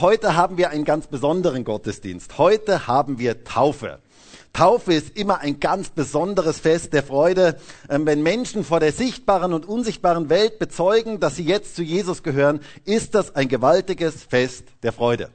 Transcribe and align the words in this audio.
Heute 0.00 0.36
haben 0.36 0.58
wir 0.58 0.68
einen 0.70 0.84
ganz 0.84 1.06
besonderen 1.06 1.64
Gottesdienst. 1.64 2.36
Heute 2.36 2.86
haben 2.86 3.18
wir 3.18 3.44
Taufe. 3.44 3.98
Taufe 4.52 4.92
ist 4.92 5.16
immer 5.16 5.40
ein 5.40 5.58
ganz 5.58 5.88
besonderes 5.88 6.60
Fest 6.60 6.92
der 6.92 7.02
Freude. 7.02 7.58
Ähm, 7.88 8.04
wenn 8.04 8.22
Menschen 8.22 8.62
vor 8.62 8.80
der 8.80 8.92
sichtbaren 8.92 9.54
und 9.54 9.66
unsichtbaren 9.66 10.28
Welt 10.28 10.58
bezeugen, 10.58 11.18
dass 11.18 11.36
sie 11.36 11.44
jetzt 11.44 11.76
zu 11.76 11.82
Jesus 11.82 12.22
gehören, 12.22 12.60
ist 12.84 13.14
das 13.14 13.34
ein 13.34 13.48
gewaltiges 13.48 14.22
Fest 14.22 14.64
der 14.82 14.92
Freude. 14.92 15.30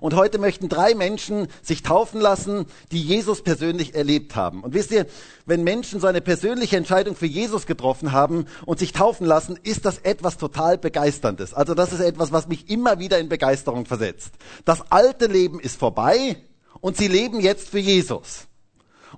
Und 0.00 0.14
heute 0.14 0.38
möchten 0.38 0.68
drei 0.68 0.94
Menschen 0.94 1.48
sich 1.62 1.82
taufen 1.82 2.20
lassen, 2.20 2.66
die 2.92 3.02
Jesus 3.02 3.42
persönlich 3.42 3.94
erlebt 3.94 4.34
haben. 4.36 4.62
Und 4.62 4.74
wisst 4.74 4.90
ihr, 4.90 5.06
wenn 5.46 5.62
Menschen 5.62 6.00
so 6.00 6.06
eine 6.06 6.20
persönliche 6.20 6.76
Entscheidung 6.76 7.16
für 7.16 7.26
Jesus 7.26 7.66
getroffen 7.66 8.12
haben 8.12 8.46
und 8.66 8.78
sich 8.78 8.92
taufen 8.92 9.26
lassen, 9.26 9.58
ist 9.62 9.84
das 9.84 9.98
etwas 9.98 10.38
total 10.38 10.78
Begeisterndes. 10.78 11.54
Also 11.54 11.74
das 11.74 11.92
ist 11.92 12.00
etwas, 12.00 12.32
was 12.32 12.48
mich 12.48 12.68
immer 12.68 12.98
wieder 12.98 13.18
in 13.18 13.28
Begeisterung 13.28 13.86
versetzt. 13.86 14.32
Das 14.64 14.90
alte 14.90 15.26
Leben 15.26 15.60
ist 15.60 15.78
vorbei 15.78 16.36
und 16.80 16.96
sie 16.96 17.08
leben 17.08 17.40
jetzt 17.40 17.68
für 17.68 17.78
Jesus. 17.78 18.49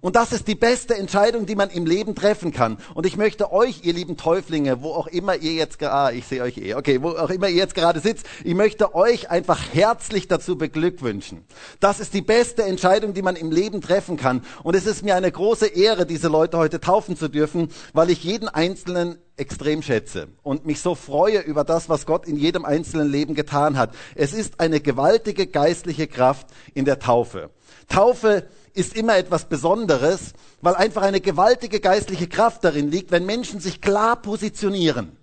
Und 0.00 0.16
das 0.16 0.32
ist 0.32 0.48
die 0.48 0.54
beste 0.54 0.96
Entscheidung, 0.96 1.46
die 1.46 1.54
man 1.54 1.70
im 1.70 1.86
Leben 1.86 2.14
treffen 2.14 2.52
kann. 2.52 2.78
Und 2.94 3.06
ich 3.06 3.16
möchte 3.16 3.52
euch, 3.52 3.84
ihr 3.84 3.92
lieben 3.92 4.16
Täuflinge, 4.16 4.82
wo 4.82 4.92
auch 4.92 5.06
immer 5.06 5.36
ihr 5.36 5.52
jetzt 5.52 5.78
gerade, 5.78 5.92
ah, 5.92 6.10
ich 6.10 6.26
sehe 6.26 6.42
euch 6.42 6.56
eh, 6.58 6.74
okay, 6.74 7.02
wo 7.02 7.10
auch 7.10 7.30
immer 7.30 7.48
ihr 7.48 7.56
jetzt 7.56 7.74
gerade 7.74 8.00
sitzt, 8.00 8.26
ich 8.44 8.54
möchte 8.54 8.94
euch 8.94 9.30
einfach 9.30 9.60
herzlich 9.72 10.28
dazu 10.28 10.56
beglückwünschen. 10.56 11.44
Das 11.80 12.00
ist 12.00 12.14
die 12.14 12.22
beste 12.22 12.62
Entscheidung, 12.62 13.14
die 13.14 13.22
man 13.22 13.36
im 13.36 13.50
Leben 13.50 13.80
treffen 13.80 14.16
kann. 14.16 14.42
Und 14.62 14.74
es 14.74 14.86
ist 14.86 15.02
mir 15.02 15.16
eine 15.16 15.30
große 15.30 15.66
Ehre, 15.66 16.06
diese 16.06 16.28
Leute 16.28 16.56
heute 16.58 16.80
taufen 16.80 17.16
zu 17.16 17.28
dürfen, 17.28 17.68
weil 17.92 18.10
ich 18.10 18.24
jeden 18.24 18.48
Einzelnen 18.48 19.18
extrem 19.36 19.82
schätze 19.82 20.28
und 20.42 20.66
mich 20.66 20.80
so 20.80 20.94
freue 20.94 21.40
über 21.40 21.64
das, 21.64 21.88
was 21.88 22.06
Gott 22.06 22.26
in 22.26 22.36
jedem 22.36 22.64
einzelnen 22.64 23.10
Leben 23.10 23.34
getan 23.34 23.76
hat. 23.78 23.94
Es 24.14 24.32
ist 24.32 24.60
eine 24.60 24.80
gewaltige 24.80 25.46
geistliche 25.46 26.06
Kraft 26.06 26.46
in 26.74 26.84
der 26.84 26.98
Taufe. 26.98 27.50
Taufe 27.88 28.46
ist 28.74 28.96
immer 28.96 29.16
etwas 29.16 29.48
Besonderes, 29.48 30.32
weil 30.60 30.74
einfach 30.74 31.02
eine 31.02 31.20
gewaltige 31.20 31.80
geistliche 31.80 32.28
Kraft 32.28 32.64
darin 32.64 32.90
liegt, 32.90 33.10
wenn 33.10 33.26
Menschen 33.26 33.60
sich 33.60 33.80
klar 33.80 34.16
positionieren 34.16 35.16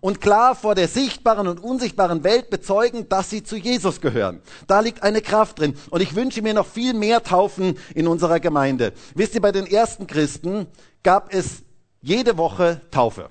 und 0.00 0.20
klar 0.20 0.54
vor 0.54 0.74
der 0.74 0.88
sichtbaren 0.88 1.48
und 1.48 1.62
unsichtbaren 1.62 2.24
Welt 2.24 2.50
bezeugen, 2.50 3.08
dass 3.08 3.30
sie 3.30 3.42
zu 3.42 3.56
Jesus 3.56 4.00
gehören. 4.00 4.40
Da 4.66 4.80
liegt 4.80 5.02
eine 5.02 5.22
Kraft 5.22 5.58
drin. 5.58 5.76
Und 5.90 6.00
ich 6.00 6.14
wünsche 6.14 6.42
mir 6.42 6.54
noch 6.54 6.66
viel 6.66 6.94
mehr 6.94 7.22
Taufen 7.22 7.78
in 7.94 8.06
unserer 8.06 8.40
Gemeinde. 8.40 8.92
Wisst 9.14 9.34
ihr, 9.34 9.40
bei 9.40 9.52
den 9.52 9.66
ersten 9.66 10.06
Christen 10.06 10.66
gab 11.02 11.32
es 11.32 11.62
jede 12.02 12.36
Woche 12.36 12.82
Taufe. 12.90 13.28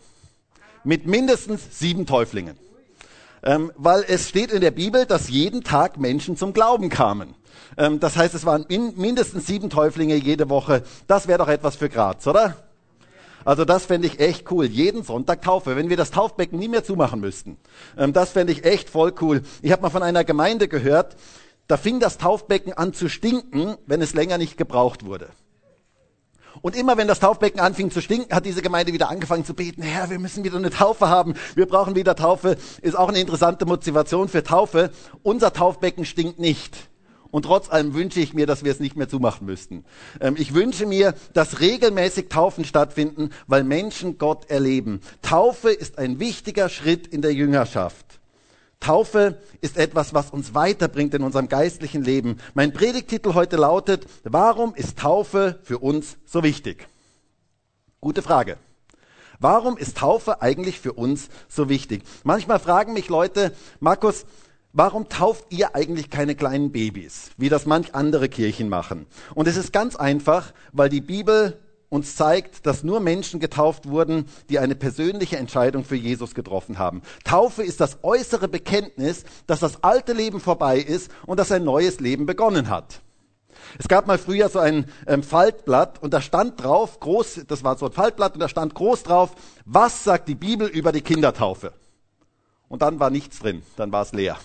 Mit 0.84 1.06
mindestens 1.08 1.80
sieben 1.80 2.06
Täuflingen. 2.06 2.65
Ähm, 3.46 3.72
weil 3.78 4.04
es 4.08 4.28
steht 4.28 4.52
in 4.52 4.62
der 4.62 4.72
Bibel, 4.72 5.06
dass 5.06 5.30
jeden 5.30 5.64
Tag 5.64 6.00
Menschen 6.00 6.36
zum 6.36 6.52
Glauben 6.52 6.90
kamen. 6.90 7.36
Ähm, 7.78 8.00
das 8.00 8.18
heißt, 8.18 8.34
es 8.34 8.46
waren 8.46 8.66
mindestens 8.68 9.46
sieben 9.46 9.70
Täuflinge 9.70 10.16
jede 10.16 10.50
Woche. 10.50 10.82
Das 11.06 11.28
wäre 11.28 11.38
doch 11.38 11.48
etwas 11.48 11.76
für 11.76 11.88
Graz, 11.88 12.26
oder? 12.26 12.58
Also 13.46 13.64
das 13.64 13.86
fände 13.86 14.08
ich 14.08 14.20
echt 14.20 14.52
cool. 14.52 14.66
Jeden 14.66 15.04
Sonntag 15.04 15.44
Taufe, 15.44 15.76
wenn 15.76 15.90
wir 15.90 15.98
das 15.98 16.10
Taufbecken 16.10 16.58
nie 16.58 16.68
mehr 16.68 16.84
zumachen 16.84 17.20
müssten. 17.20 17.58
Ähm, 17.96 18.12
das 18.12 18.32
fände 18.32 18.52
ich 18.52 18.66
echt 18.66 18.90
voll 18.90 19.14
cool. 19.22 19.44
Ich 19.62 19.72
habe 19.72 19.84
mal 19.84 19.92
von 19.92 20.02
einer 20.02 20.24
Gemeinde 20.24 20.68
gehört, 20.68 21.16
da 21.68 21.78
fing 21.78 22.00
das 22.00 22.18
Taufbecken 22.18 22.74
an 22.74 22.94
zu 22.94 23.10
stinken, 23.10 23.78
wenn 23.86 24.02
es 24.02 24.16
länger 24.16 24.40
nicht 24.40 24.58
gebraucht 24.58 25.06
wurde. 25.06 25.30
Und 26.62 26.76
immer 26.76 26.98
wenn 26.98 27.08
das 27.08 27.20
Taufbecken 27.20 27.60
anfing 27.60 27.92
zu 27.92 28.02
stinken, 28.02 28.34
hat 28.34 28.46
diese 28.46 28.62
Gemeinde 28.62 28.94
wieder 28.94 29.10
angefangen 29.10 29.46
zu 29.46 29.54
beten, 29.54 29.82
Herr, 29.82 30.10
wir 30.10 30.20
müssen 30.20 30.44
wieder 30.44 30.58
eine 30.58 30.70
Taufe 30.70 31.10
haben, 31.10 31.36
wir 31.56 31.66
brauchen 31.66 31.96
wieder 31.96 32.16
Taufe. 32.16 32.58
Ist 32.82 32.98
auch 32.98 33.10
eine 33.10 33.20
interessante 33.20 33.66
Motivation 33.66 34.30
für 34.30 34.44
Taufe. 34.44 34.92
Unser 35.24 35.54
Taufbecken 35.54 36.06
stinkt 36.06 36.40
nicht. 36.40 36.90
Und 37.32 37.44
trotz 37.44 37.70
allem 37.70 37.94
wünsche 37.94 38.22
ich 38.22 38.34
mir, 38.34 38.48
dass 38.48 38.64
wir 38.64 38.72
es 38.72 38.80
nicht 38.80 38.96
mehr 38.96 39.10
zumachen 39.10 39.46
müssten. 39.46 39.84
Ähm, 40.22 40.36
ich 40.38 40.54
wünsche 40.54 40.86
mir, 40.86 41.16
dass 41.34 41.60
regelmäßig 41.60 42.30
Taufen 42.30 42.64
stattfinden, 42.64 43.32
weil 43.48 43.66
Menschen 43.66 44.18
Gott 44.18 44.50
erleben. 44.50 45.02
Taufe 45.22 45.70
ist 45.72 45.98
ein 45.98 46.20
wichtiger 46.20 46.70
Schritt 46.70 47.08
in 47.08 47.22
der 47.22 47.34
Jüngerschaft. 47.34 48.22
Taufe 48.80 49.40
ist 49.62 49.78
etwas, 49.78 50.14
was 50.14 50.30
uns 50.30 50.54
weiterbringt 50.54 51.14
in 51.14 51.24
unserem 51.24 51.50
geistlichen 51.50 52.04
Leben. 52.04 52.40
Mein 52.54 52.74
Predigtitel 52.74 53.34
heute 53.34 53.56
lautet, 53.56 54.06
warum 54.24 54.76
ist 54.76 55.00
Taufe 55.00 55.60
für 55.64 55.80
uns 55.80 56.18
so 56.26 56.44
wichtig? 56.44 56.88
Gute 58.02 58.22
Frage. 58.22 58.58
Warum 59.40 59.78
ist 59.78 59.98
Taufe 59.98 60.42
eigentlich 60.42 60.80
für 60.80 60.94
uns 60.94 61.30
so 61.50 61.70
wichtig? 61.70 62.04
Manchmal 62.24 62.60
fragen 62.60 62.94
mich 62.94 63.10
Leute, 63.10 63.54
Markus, 63.80 64.26
warum 64.74 65.10
tauft 65.10 65.46
ihr 65.50 65.76
eigentlich 65.76 66.10
keine 66.10 66.36
kleinen 66.36 66.72
Babys, 66.72 67.32
wie 67.38 67.50
das 67.50 67.66
manch 67.66 67.96
andere 67.96 68.30
Kirchen 68.30 68.70
machen? 68.70 69.08
Und 69.34 69.48
es 69.48 69.58
ist 69.58 69.74
ganz 69.74 69.96
einfach, 69.96 70.54
weil 70.72 70.90
die 70.90 71.02
Bibel 71.02 71.60
uns 71.90 72.16
zeigt, 72.16 72.66
dass 72.66 72.84
nur 72.84 73.00
Menschen 73.00 73.40
getauft 73.40 73.88
wurden, 73.88 74.26
die 74.50 74.60
eine 74.60 74.76
persönliche 74.76 75.38
Entscheidung 75.38 75.84
für 75.84 75.96
Jesus 75.96 76.36
getroffen 76.36 76.78
haben. 76.78 77.02
Taufe 77.24 77.64
ist 77.64 77.80
das 77.80 78.00
äußere 78.04 78.48
Bekenntnis, 78.48 79.24
dass 79.48 79.60
das 79.60 79.84
alte 79.84 80.14
Leben 80.14 80.40
vorbei 80.40 80.80
ist 80.80 81.12
und 81.26 81.40
dass 81.40 81.52
ein 81.52 81.64
neues 81.64 82.00
Leben 82.00 82.26
begonnen 82.26 82.70
hat. 82.70 83.02
Es 83.78 83.88
gab 83.88 84.08
mal 84.08 84.18
früher 84.18 84.50
so 84.50 84.60
ein 84.60 84.86
ähm, 85.08 85.24
Faltblatt 85.24 86.02
und 86.02 86.14
da 86.14 86.22
stand 86.22 86.64
drauf, 86.64 87.00
groß, 87.00 87.42
das 87.48 87.64
war 87.64 87.78
so 87.78 87.88
ein 87.88 87.92
Faltblatt 87.92 88.34
und 88.34 88.40
da 88.40 88.50
stand 88.50 88.74
groß 88.76 89.04
drauf, 89.04 89.32
was 89.66 90.04
sagt 90.04 90.28
die 90.28 90.36
Bibel 90.36 90.68
über 90.68 90.92
die 90.92 91.02
Kindertaufe? 91.02 91.74
Und 92.68 92.82
dann 92.82 93.00
war 93.00 93.10
nichts 93.10 93.40
drin, 93.40 93.64
dann 93.76 93.92
war 93.92 94.02
es 94.02 94.12
leer. 94.12 94.38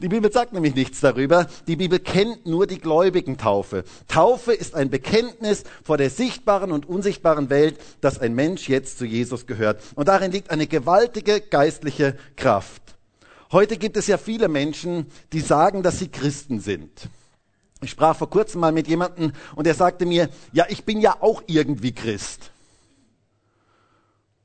Die 0.00 0.08
Bibel 0.08 0.32
sagt 0.32 0.52
nämlich 0.52 0.74
nichts 0.74 1.00
darüber. 1.00 1.46
Die 1.66 1.76
Bibel 1.76 1.98
kennt 1.98 2.46
nur 2.46 2.66
die 2.66 2.78
gläubigen 2.78 3.38
Taufe. 3.38 3.84
Taufe 4.08 4.52
ist 4.52 4.74
ein 4.74 4.90
Bekenntnis 4.90 5.64
vor 5.82 5.96
der 5.96 6.10
sichtbaren 6.10 6.72
und 6.72 6.88
unsichtbaren 6.88 7.50
Welt, 7.50 7.78
dass 8.00 8.18
ein 8.18 8.34
Mensch 8.34 8.68
jetzt 8.68 8.98
zu 8.98 9.04
Jesus 9.04 9.46
gehört. 9.46 9.82
Und 9.94 10.08
darin 10.08 10.32
liegt 10.32 10.50
eine 10.50 10.66
gewaltige 10.66 11.40
geistliche 11.40 12.16
Kraft. 12.36 12.82
Heute 13.52 13.76
gibt 13.76 13.96
es 13.96 14.06
ja 14.06 14.18
viele 14.18 14.48
Menschen, 14.48 15.06
die 15.32 15.40
sagen, 15.40 15.82
dass 15.82 15.98
sie 15.98 16.08
Christen 16.08 16.60
sind. 16.60 17.08
Ich 17.82 17.90
sprach 17.90 18.16
vor 18.16 18.30
kurzem 18.30 18.60
mal 18.60 18.72
mit 18.72 18.88
jemandem 18.88 19.32
und 19.54 19.66
er 19.66 19.74
sagte 19.74 20.06
mir, 20.06 20.28
ja, 20.52 20.66
ich 20.68 20.84
bin 20.84 21.00
ja 21.00 21.16
auch 21.20 21.42
irgendwie 21.46 21.92
Christ. 21.92 22.50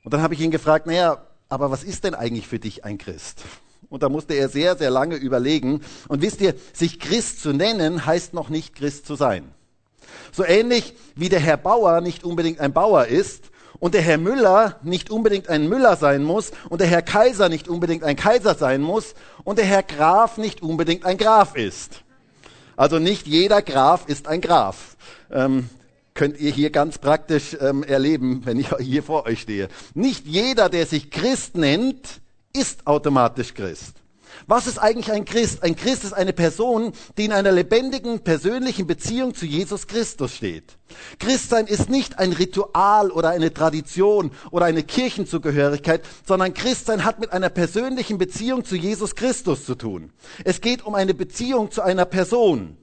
Und 0.04 0.14
dann 0.14 0.22
habe 0.22 0.34
ich 0.34 0.42
ihn 0.42 0.52
gefragt, 0.52 0.86
naja, 0.88 1.26
aber 1.50 1.72
was 1.72 1.84
ist 1.84 2.04
denn 2.04 2.16
eigentlich 2.16 2.48
für 2.48 2.60
dich 2.60 2.86
ein 2.86 2.98
Christ? 2.98 3.44
Und 3.92 4.04
da 4.04 4.10
musste 4.10 4.36
er 4.36 4.48
sehr, 4.48 4.78
sehr 4.78 4.90
lange 4.90 5.18
überlegen. 5.18 5.82
Und 6.08 6.22
wisst 6.22 6.40
ihr, 6.40 6.56
sich 6.72 6.98
Christ 6.98 7.42
zu 7.42 7.52
nennen, 7.52 8.06
heißt 8.06 8.34
noch 8.34 8.48
nicht 8.48 8.74
Christ 8.74 9.06
zu 9.06 9.16
sein. 9.16 9.52
So 10.32 10.46
ähnlich 10.46 10.96
wie 11.16 11.28
der 11.28 11.42
Herr 11.42 11.58
Bauer 11.58 12.00
nicht 12.00 12.24
unbedingt 12.24 12.62
ein 12.62 12.72
Bauer 12.72 13.08
ist 13.08 13.52
und 13.80 13.94
der 13.94 14.02
Herr 14.02 14.18
Müller 14.18 14.80
nicht 14.82 15.10
unbedingt 15.10 15.50
ein 15.50 15.68
Müller 15.68 15.98
sein 15.98 16.24
muss 16.24 16.52
und 16.70 16.80
der 16.80 16.88
Herr 16.88 17.02
Kaiser 17.02 17.50
nicht 17.50 17.68
unbedingt 17.68 18.06
ein 18.06 18.16
Kaiser 18.16 18.56
sein 18.56 18.82
muss 18.82 19.14
und 19.44 19.58
der 19.58 19.66
Herr 19.66 19.84
Graf 19.84 20.38
nicht 20.38 20.62
unbedingt 20.62 21.04
ein 21.04 21.18
Graf 21.18 21.58
ist. 21.58 22.04
Also 22.78 22.98
nicht 22.98 23.28
jeder 23.28 23.62
Graf 23.62 24.08
ist 24.08 24.26
ein 24.26 24.40
Graf. 24.40 24.96
Ähm, 25.30 25.70
könnt 26.14 26.40
ihr 26.40 26.52
hier 26.52 26.70
ganz 26.70 26.98
praktisch 26.98 27.58
ähm, 27.60 27.84
erleben, 27.84 28.46
wenn 28.46 28.58
ich 28.58 28.70
hier 28.80 29.04
vor 29.04 29.26
euch 29.26 29.42
stehe. 29.42 29.68
Nicht 29.96 30.26
jeder, 30.26 30.70
der 30.70 30.86
sich 30.86 31.12
Christ 31.12 31.58
nennt, 31.58 32.22
ist 32.54 32.86
automatisch 32.88 33.54
Christ. 33.54 34.02
Was 34.48 34.68
ist 34.68 34.80
eigentlich 34.80 35.12
ein 35.12 35.26
Christ? 35.26 35.64
Ein 35.64 35.76
Christ 35.76 36.04
ist 36.04 36.14
eine 36.14 36.34
Person, 36.34 36.94
die 37.18 37.26
in 37.26 37.32
einer 37.32 37.52
lebendigen, 37.52 38.22
persönlichen 38.22 38.88
Beziehung 38.88 39.36
zu 39.36 39.46
Jesus 39.46 39.88
Christus 39.88 40.36
steht. 40.36 40.78
Christsein 41.20 41.68
ist 41.68 41.90
nicht 41.90 42.20
ein 42.20 42.34
Ritual 42.34 43.12
oder 43.12 43.30
eine 43.30 43.54
Tradition 43.54 44.32
oder 44.50 44.66
eine 44.66 44.84
Kirchenzugehörigkeit, 44.84 46.04
sondern 46.26 46.54
Christsein 46.54 47.04
hat 47.04 47.20
mit 47.20 47.32
einer 47.32 47.50
persönlichen 47.50 48.18
Beziehung 48.18 48.66
zu 48.66 48.76
Jesus 48.76 49.16
Christus 49.16 49.66
zu 49.66 49.76
tun. 49.76 50.12
Es 50.44 50.62
geht 50.62 50.86
um 50.86 50.96
eine 50.96 51.14
Beziehung 51.14 51.72
zu 51.72 51.82
einer 51.82 52.06
Person, 52.06 52.78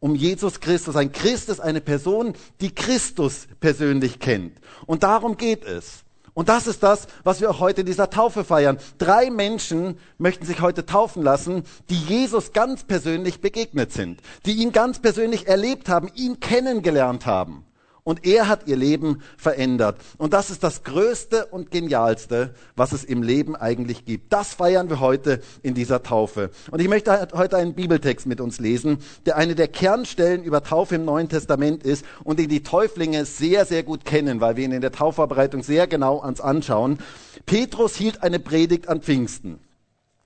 um 0.00 0.14
Jesus 0.14 0.60
Christus. 0.60 0.96
Ein 0.96 1.12
Christ 1.12 1.48
ist 1.48 1.60
eine 1.60 1.80
Person, 1.80 2.34
die 2.60 2.74
Christus 2.74 3.48
persönlich 3.58 4.18
kennt. 4.18 4.58
Und 4.86 5.02
darum 5.02 5.36
geht 5.36 5.64
es. 5.64 6.04
Und 6.34 6.48
das 6.48 6.66
ist 6.66 6.82
das, 6.82 7.06
was 7.24 7.40
wir 7.40 7.50
auch 7.50 7.60
heute 7.60 7.80
in 7.80 7.86
dieser 7.86 8.10
Taufe 8.10 8.44
feiern. 8.44 8.78
Drei 8.98 9.30
Menschen 9.30 9.98
möchten 10.18 10.46
sich 10.46 10.60
heute 10.60 10.86
taufen 10.86 11.22
lassen, 11.22 11.64
die 11.88 11.98
Jesus 11.98 12.52
ganz 12.52 12.84
persönlich 12.84 13.40
begegnet 13.40 13.92
sind, 13.92 14.20
die 14.46 14.54
ihn 14.54 14.72
ganz 14.72 15.00
persönlich 15.00 15.48
erlebt 15.48 15.88
haben, 15.88 16.08
ihn 16.14 16.40
kennengelernt 16.40 17.26
haben. 17.26 17.64
Und 18.10 18.26
er 18.26 18.48
hat 18.48 18.66
ihr 18.66 18.74
Leben 18.74 19.22
verändert. 19.36 19.96
Und 20.18 20.32
das 20.32 20.50
ist 20.50 20.64
das 20.64 20.82
Größte 20.82 21.46
und 21.46 21.70
Genialste, 21.70 22.52
was 22.74 22.90
es 22.90 23.04
im 23.04 23.22
Leben 23.22 23.54
eigentlich 23.54 24.04
gibt. 24.04 24.32
Das 24.32 24.52
feiern 24.52 24.90
wir 24.90 24.98
heute 24.98 25.40
in 25.62 25.74
dieser 25.74 26.02
Taufe. 26.02 26.50
Und 26.72 26.80
ich 26.80 26.88
möchte 26.88 27.28
heute 27.34 27.56
einen 27.56 27.74
Bibeltext 27.74 28.26
mit 28.26 28.40
uns 28.40 28.58
lesen, 28.58 28.98
der 29.26 29.36
eine 29.36 29.54
der 29.54 29.68
Kernstellen 29.68 30.42
über 30.42 30.64
Taufe 30.64 30.96
im 30.96 31.04
Neuen 31.04 31.28
Testament 31.28 31.84
ist 31.84 32.04
und 32.24 32.40
den 32.40 32.48
die 32.48 32.64
Täuflinge 32.64 33.26
sehr, 33.26 33.64
sehr 33.64 33.84
gut 33.84 34.04
kennen, 34.04 34.40
weil 34.40 34.56
wir 34.56 34.64
ihn 34.64 34.72
in 34.72 34.80
der 34.80 34.90
Taufvorbereitung 34.90 35.62
sehr 35.62 35.86
genau 35.86 36.18
ans 36.18 36.40
anschauen. 36.40 36.98
Petrus 37.46 37.94
hielt 37.94 38.24
eine 38.24 38.40
Predigt 38.40 38.88
an 38.88 39.02
Pfingsten. 39.02 39.60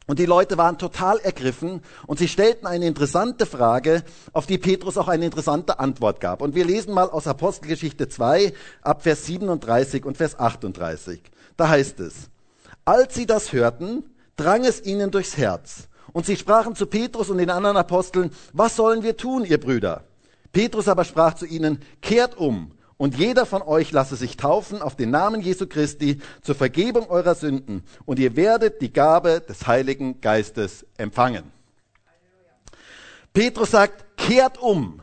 Und 0.06 0.18
die 0.18 0.26
Leute 0.26 0.58
waren 0.58 0.76
total 0.76 1.18
ergriffen 1.18 1.80
und 2.06 2.18
sie 2.18 2.28
stellten 2.28 2.66
eine 2.66 2.86
interessante 2.86 3.46
Frage, 3.46 4.02
auf 4.32 4.46
die 4.46 4.58
Petrus 4.58 4.98
auch 4.98 5.08
eine 5.08 5.24
interessante 5.24 5.78
Antwort 5.78 6.20
gab. 6.20 6.42
Und 6.42 6.54
wir 6.54 6.66
lesen 6.66 6.92
mal 6.92 7.08
aus 7.08 7.26
Apostelgeschichte 7.26 8.08
2 8.08 8.52
ab 8.82 9.02
Vers 9.02 9.24
37 9.24 10.04
und 10.04 10.18
Vers 10.18 10.38
38. 10.38 11.22
Da 11.56 11.68
heißt 11.68 12.00
es, 12.00 12.28
als 12.84 13.14
sie 13.14 13.24
das 13.24 13.52
hörten, 13.54 14.04
drang 14.36 14.64
es 14.64 14.84
ihnen 14.84 15.10
durchs 15.10 15.38
Herz. 15.38 15.88
Und 16.12 16.26
sie 16.26 16.36
sprachen 16.36 16.76
zu 16.76 16.86
Petrus 16.86 17.30
und 17.30 17.38
den 17.38 17.50
anderen 17.50 17.78
Aposteln, 17.78 18.30
was 18.52 18.76
sollen 18.76 19.02
wir 19.02 19.16
tun, 19.16 19.44
ihr 19.44 19.58
Brüder? 19.58 20.04
Petrus 20.52 20.86
aber 20.86 21.04
sprach 21.04 21.34
zu 21.34 21.46
ihnen, 21.46 21.80
kehrt 22.02 22.36
um 22.36 22.72
und 22.96 23.16
jeder 23.16 23.46
von 23.46 23.62
euch 23.62 23.92
lasse 23.92 24.16
sich 24.16 24.36
taufen 24.36 24.82
auf 24.82 24.96
den 24.96 25.10
Namen 25.10 25.40
Jesu 25.40 25.66
Christi 25.66 26.20
zur 26.42 26.54
Vergebung 26.54 27.08
eurer 27.10 27.34
Sünden 27.34 27.82
und 28.04 28.18
ihr 28.18 28.36
werdet 28.36 28.80
die 28.80 28.92
Gabe 28.92 29.40
des 29.40 29.66
Heiligen 29.66 30.20
Geistes 30.20 30.86
empfangen. 30.96 31.52
Petrus 33.32 33.72
sagt, 33.72 34.16
kehrt 34.16 34.58
um 34.58 35.00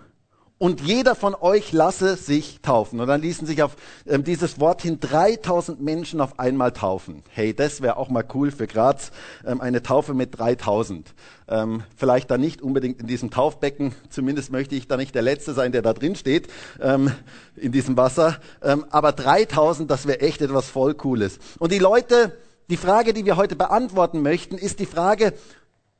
und 0.61 0.79
jeder 0.81 1.15
von 1.15 1.33
euch 1.33 1.71
lasse 1.71 2.15
sich 2.15 2.61
taufen. 2.61 2.99
Und 2.99 3.07
dann 3.07 3.19
ließen 3.19 3.47
sich 3.47 3.63
auf 3.63 3.75
ähm, 4.05 4.23
dieses 4.23 4.59
Wort 4.59 4.83
hin 4.83 4.99
3000 4.99 5.81
Menschen 5.81 6.21
auf 6.21 6.37
einmal 6.37 6.71
taufen. 6.71 7.23
Hey, 7.29 7.55
das 7.55 7.81
wäre 7.81 7.97
auch 7.97 8.09
mal 8.09 8.23
cool 8.35 8.51
für 8.51 8.67
Graz, 8.67 9.11
ähm, 9.43 9.59
eine 9.59 9.81
Taufe 9.81 10.13
mit 10.13 10.37
3000. 10.37 11.15
Ähm, 11.47 11.81
vielleicht 11.97 12.29
dann 12.29 12.41
nicht 12.41 12.61
unbedingt 12.61 13.01
in 13.01 13.07
diesem 13.07 13.31
Taufbecken, 13.31 13.95
zumindest 14.11 14.51
möchte 14.51 14.75
ich 14.75 14.87
da 14.87 14.97
nicht 14.97 15.15
der 15.15 15.23
Letzte 15.23 15.55
sein, 15.55 15.71
der 15.71 15.81
da 15.81 15.93
drin 15.93 16.15
steht, 16.15 16.47
ähm, 16.79 17.11
in 17.55 17.71
diesem 17.71 17.97
Wasser. 17.97 18.37
Ähm, 18.61 18.85
aber 18.91 19.13
3000, 19.13 19.89
das 19.89 20.05
wäre 20.05 20.21
echt 20.21 20.43
etwas 20.43 20.69
voll 20.69 20.93
Cooles. 20.93 21.39
Und 21.57 21.71
die 21.71 21.79
Leute, 21.79 22.37
die 22.69 22.77
Frage, 22.77 23.13
die 23.13 23.25
wir 23.25 23.35
heute 23.35 23.55
beantworten 23.55 24.21
möchten, 24.21 24.59
ist 24.59 24.77
die 24.79 24.85
Frage, 24.85 25.33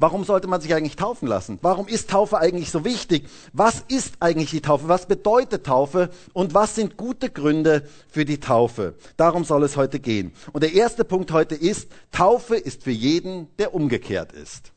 Warum 0.02 0.24
sollte 0.24 0.48
man 0.48 0.60
sich 0.60 0.74
eigentlich 0.74 0.96
taufen 0.96 1.28
lassen? 1.28 1.60
Warum 1.62 1.88
ist 1.88 2.10
Taufe 2.10 2.40
eigentlich 2.40 2.72
so 2.72 2.84
wichtig? 2.84 3.30
Was 3.54 3.84
ist 3.88 4.16
eigentlich 4.20 4.50
die 4.50 4.60
Taufe? 4.60 4.88
Was 4.88 5.06
bedeutet 5.06 5.64
Taufe? 5.64 6.10
Und 6.34 6.56
was 6.56 6.74
sind 6.74 6.98
gute 6.98 7.30
Gründe 7.30 7.88
für 8.10 8.26
die 8.26 8.40
Taufe? 8.40 8.96
Darum 9.16 9.46
soll 9.46 9.64
es 9.64 9.78
heute 9.78 10.00
gehen. 10.00 10.34
Und 10.54 10.64
der 10.64 10.74
erste 10.74 11.06
Punkt 11.06 11.32
heute 11.32 11.54
ist, 11.54 11.92
Taufe 12.12 12.56
ist 12.56 12.82
für 12.82 12.90
jeden, 12.90 13.56
der 13.60 13.76
umgekehrt 13.76 14.32
ist. 14.32 14.72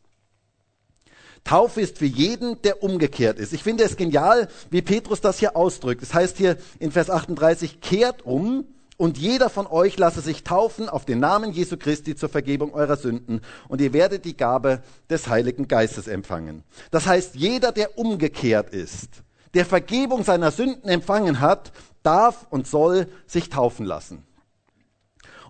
Taufe 1.42 1.80
ist 1.80 1.96
für 1.96 2.04
jeden, 2.04 2.60
der 2.60 2.82
umgekehrt 2.82 3.38
ist. 3.38 3.54
Ich 3.54 3.62
finde 3.62 3.84
es 3.84 3.96
genial, 3.96 4.48
wie 4.68 4.82
Petrus 4.82 5.22
das 5.22 5.38
hier 5.38 5.56
ausdrückt. 5.56 6.02
Es 6.02 6.10
das 6.10 6.14
heißt 6.16 6.36
hier 6.36 6.58
in 6.78 6.92
Vers 6.92 7.08
38, 7.08 7.80
kehrt 7.80 8.26
um 8.26 8.66
und 8.96 9.18
jeder 9.18 9.50
von 9.50 9.66
euch 9.66 9.98
lasse 9.98 10.20
sich 10.20 10.44
taufen 10.44 10.88
auf 10.88 11.04
den 11.04 11.18
Namen 11.18 11.52
Jesu 11.52 11.76
Christi 11.76 12.14
zur 12.14 12.28
Vergebung 12.28 12.72
eurer 12.74 12.96
Sünden 12.96 13.40
und 13.68 13.80
ihr 13.80 13.92
werdet 13.92 14.24
die 14.24 14.36
Gabe 14.36 14.82
des 15.10 15.28
Heiligen 15.28 15.68
Geistes 15.68 16.06
empfangen. 16.06 16.62
Das 16.90 17.06
heißt, 17.06 17.34
jeder, 17.34 17.72
der 17.72 17.98
umgekehrt 17.98 18.70
ist, 18.70 19.22
der 19.54 19.66
Vergebung 19.66 20.24
seiner 20.24 20.50
Sünden 20.50 20.88
empfangen 20.88 21.40
hat, 21.40 21.72
darf 22.02 22.46
und 22.50 22.66
soll 22.66 23.08
sich 23.26 23.48
taufen 23.48 23.86
lassen. 23.86 24.24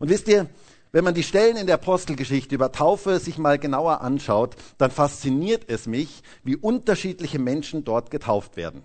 Und 0.00 0.08
wisst 0.08 0.28
ihr, 0.28 0.48
wenn 0.92 1.04
man 1.04 1.14
die 1.14 1.24
Stellen 1.24 1.56
in 1.56 1.66
der 1.66 1.74
Apostelgeschichte 1.74 2.54
über 2.54 2.70
Taufe 2.70 3.18
sich 3.18 3.36
mal 3.36 3.58
genauer 3.58 4.00
anschaut, 4.00 4.54
dann 4.78 4.92
fasziniert 4.92 5.64
es 5.66 5.86
mich, 5.86 6.22
wie 6.44 6.56
unterschiedliche 6.56 7.40
Menschen 7.40 7.84
dort 7.84 8.12
getauft 8.12 8.56
werden. 8.56 8.84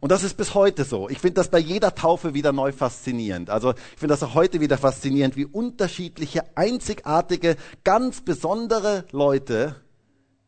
Und 0.00 0.10
das 0.10 0.24
ist 0.24 0.36
bis 0.36 0.54
heute 0.54 0.84
so. 0.84 1.08
Ich 1.10 1.18
finde 1.18 1.34
das 1.34 1.48
bei 1.48 1.58
jeder 1.58 1.94
Taufe 1.94 2.32
wieder 2.32 2.52
neu 2.52 2.72
faszinierend. 2.72 3.50
Also 3.50 3.72
ich 3.72 3.98
finde 3.98 4.14
das 4.14 4.22
auch 4.22 4.34
heute 4.34 4.60
wieder 4.60 4.78
faszinierend, 4.78 5.36
wie 5.36 5.44
unterschiedliche, 5.44 6.44
einzigartige, 6.56 7.56
ganz 7.84 8.22
besondere 8.22 9.04
Leute 9.12 9.76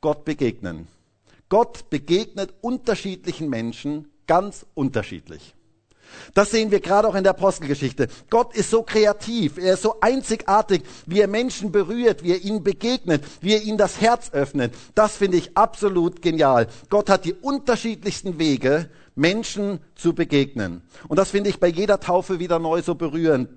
Gott 0.00 0.24
begegnen. 0.24 0.88
Gott 1.50 1.90
begegnet 1.90 2.54
unterschiedlichen 2.62 3.50
Menschen 3.50 4.08
ganz 4.26 4.64
unterschiedlich. 4.74 5.54
Das 6.34 6.50
sehen 6.50 6.70
wir 6.70 6.80
gerade 6.80 7.08
auch 7.08 7.14
in 7.14 7.24
der 7.24 7.32
Apostelgeschichte. 7.32 8.08
Gott 8.30 8.54
ist 8.54 8.70
so 8.70 8.82
kreativ, 8.82 9.58
er 9.58 9.74
ist 9.74 9.82
so 9.82 9.96
einzigartig, 10.00 10.82
wie 11.06 11.20
er 11.20 11.28
Menschen 11.28 11.72
berührt, 11.72 12.22
wie 12.22 12.32
er 12.32 12.42
ihnen 12.42 12.62
begegnet, 12.62 13.24
wie 13.40 13.54
er 13.54 13.62
ihnen 13.62 13.78
das 13.78 14.00
Herz 14.00 14.30
öffnet. 14.32 14.74
Das 14.94 15.16
finde 15.16 15.36
ich 15.36 15.56
absolut 15.56 16.22
genial. 16.22 16.68
Gott 16.90 17.08
hat 17.08 17.24
die 17.24 17.34
unterschiedlichsten 17.34 18.38
Wege, 18.38 18.90
Menschen 19.14 19.80
zu 19.94 20.14
begegnen. 20.14 20.82
Und 21.08 21.18
das 21.18 21.30
finde 21.30 21.50
ich 21.50 21.60
bei 21.60 21.68
jeder 21.68 22.00
Taufe 22.00 22.38
wieder 22.38 22.58
neu 22.58 22.82
so 22.82 22.94
berührend, 22.94 23.48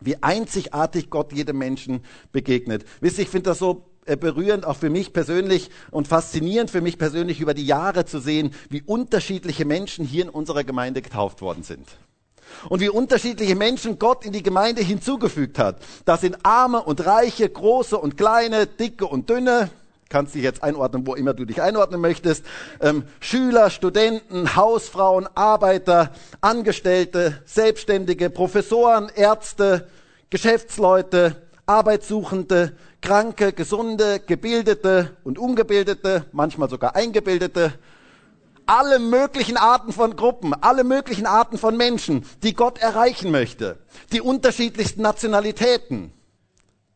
wie 0.00 0.22
einzigartig 0.22 1.10
Gott 1.10 1.32
jedem 1.32 1.58
Menschen 1.58 2.00
begegnet. 2.32 2.84
Wisst 3.00 3.18
ihr, 3.18 3.24
ich 3.24 3.30
finde 3.30 3.50
das 3.50 3.58
so 3.58 3.90
äh, 4.06 4.16
berührend, 4.16 4.64
auch 4.64 4.76
für 4.76 4.90
mich 4.90 5.12
persönlich 5.12 5.70
und 5.90 6.08
faszinierend 6.08 6.70
für 6.70 6.80
mich 6.80 6.98
persönlich 6.98 7.40
über 7.40 7.54
die 7.54 7.66
Jahre 7.66 8.06
zu 8.06 8.18
sehen, 8.18 8.54
wie 8.68 8.82
unterschiedliche 8.82 9.64
Menschen 9.64 10.04
hier 10.04 10.24
in 10.24 10.30
unserer 10.30 10.64
Gemeinde 10.64 11.02
getauft 11.02 11.42
worden 11.42 11.62
sind. 11.62 11.86
Und 12.68 12.80
wie 12.80 12.88
unterschiedliche 12.88 13.54
Menschen 13.54 13.98
Gott 13.98 14.24
in 14.24 14.32
die 14.32 14.42
Gemeinde 14.42 14.82
hinzugefügt 14.82 15.58
hat. 15.58 15.80
Das 16.04 16.22
sind 16.22 16.38
Arme 16.42 16.82
und 16.82 17.06
Reiche, 17.06 17.48
große 17.48 17.96
und 17.96 18.16
kleine, 18.16 18.66
dicke 18.66 19.06
und 19.06 19.30
dünne, 19.30 19.70
kannst 20.10 20.34
dich 20.34 20.42
jetzt 20.42 20.62
einordnen, 20.62 21.06
wo 21.06 21.14
immer 21.14 21.32
du 21.32 21.46
dich 21.46 21.62
einordnen 21.62 22.00
möchtest. 22.00 22.44
Ähm, 22.80 23.04
Schüler, 23.20 23.70
Studenten, 23.70 24.56
Hausfrauen, 24.56 25.26
Arbeiter, 25.34 26.12
Angestellte, 26.42 27.40
Selbstständige, 27.46 28.28
Professoren, 28.28 29.10
Ärzte, 29.14 29.88
Geschäftsleute, 30.28 31.36
Arbeitssuchende, 31.64 32.72
Kranke, 33.00 33.52
Gesunde, 33.52 34.20
Gebildete 34.20 35.16
und 35.22 35.38
Ungebildete, 35.38 36.26
manchmal 36.32 36.68
sogar 36.68 36.96
Eingebildete. 36.96 37.72
Alle 38.66 38.98
möglichen 38.98 39.56
Arten 39.56 39.92
von 39.92 40.16
Gruppen, 40.16 40.54
alle 40.54 40.84
möglichen 40.84 41.26
Arten 41.26 41.56
von 41.56 41.76
Menschen, 41.76 42.26
die 42.42 42.54
Gott 42.54 42.78
erreichen 42.78 43.30
möchte. 43.30 43.78
Die 44.12 44.20
unterschiedlichsten 44.20 45.02
Nationalitäten. 45.02 46.12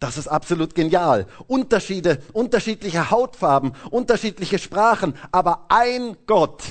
Das 0.05 0.19
ist 0.19 0.29
absolut 0.29 0.75
genial. 0.75 1.27
Unterschiede, 1.47 2.19
unterschiedliche 2.35 3.11
Hautfarben, 3.11 3.73
unterschiedliche 3.91 4.59
Sprachen, 4.59 5.15
aber 5.33 5.65
ein 5.71 6.19
Gott. 6.27 6.63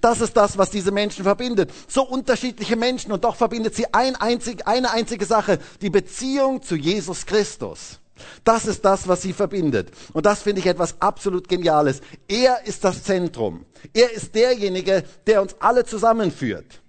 Das 0.00 0.20
ist 0.20 0.36
das, 0.36 0.58
was 0.58 0.70
diese 0.70 0.90
Menschen 0.90 1.22
verbindet. 1.22 1.70
So 1.86 2.02
unterschiedliche 2.02 2.74
Menschen 2.74 3.12
und 3.12 3.22
doch 3.22 3.36
verbindet 3.36 3.76
sie 3.76 3.86
ein 3.94 4.16
einzig, 4.16 4.66
eine 4.66 4.90
einzige 4.90 5.24
Sache, 5.24 5.60
die 5.82 5.90
Beziehung 5.90 6.62
zu 6.62 6.74
Jesus 6.74 7.26
Christus. 7.26 8.00
Das 8.42 8.66
ist 8.66 8.84
das, 8.84 9.06
was 9.06 9.22
sie 9.22 9.34
verbindet. 9.34 9.92
Und 10.12 10.26
das 10.26 10.42
finde 10.42 10.62
ich 10.62 10.66
etwas 10.66 11.00
absolut 11.00 11.46
Geniales. 11.46 12.00
Er 12.26 12.66
ist 12.66 12.82
das 12.82 13.04
Zentrum. 13.04 13.66
Er 13.94 14.10
ist 14.10 14.34
derjenige, 14.34 15.04
der 15.28 15.42
uns 15.42 15.54
alle 15.60 15.84
zusammenführt. 15.84 16.81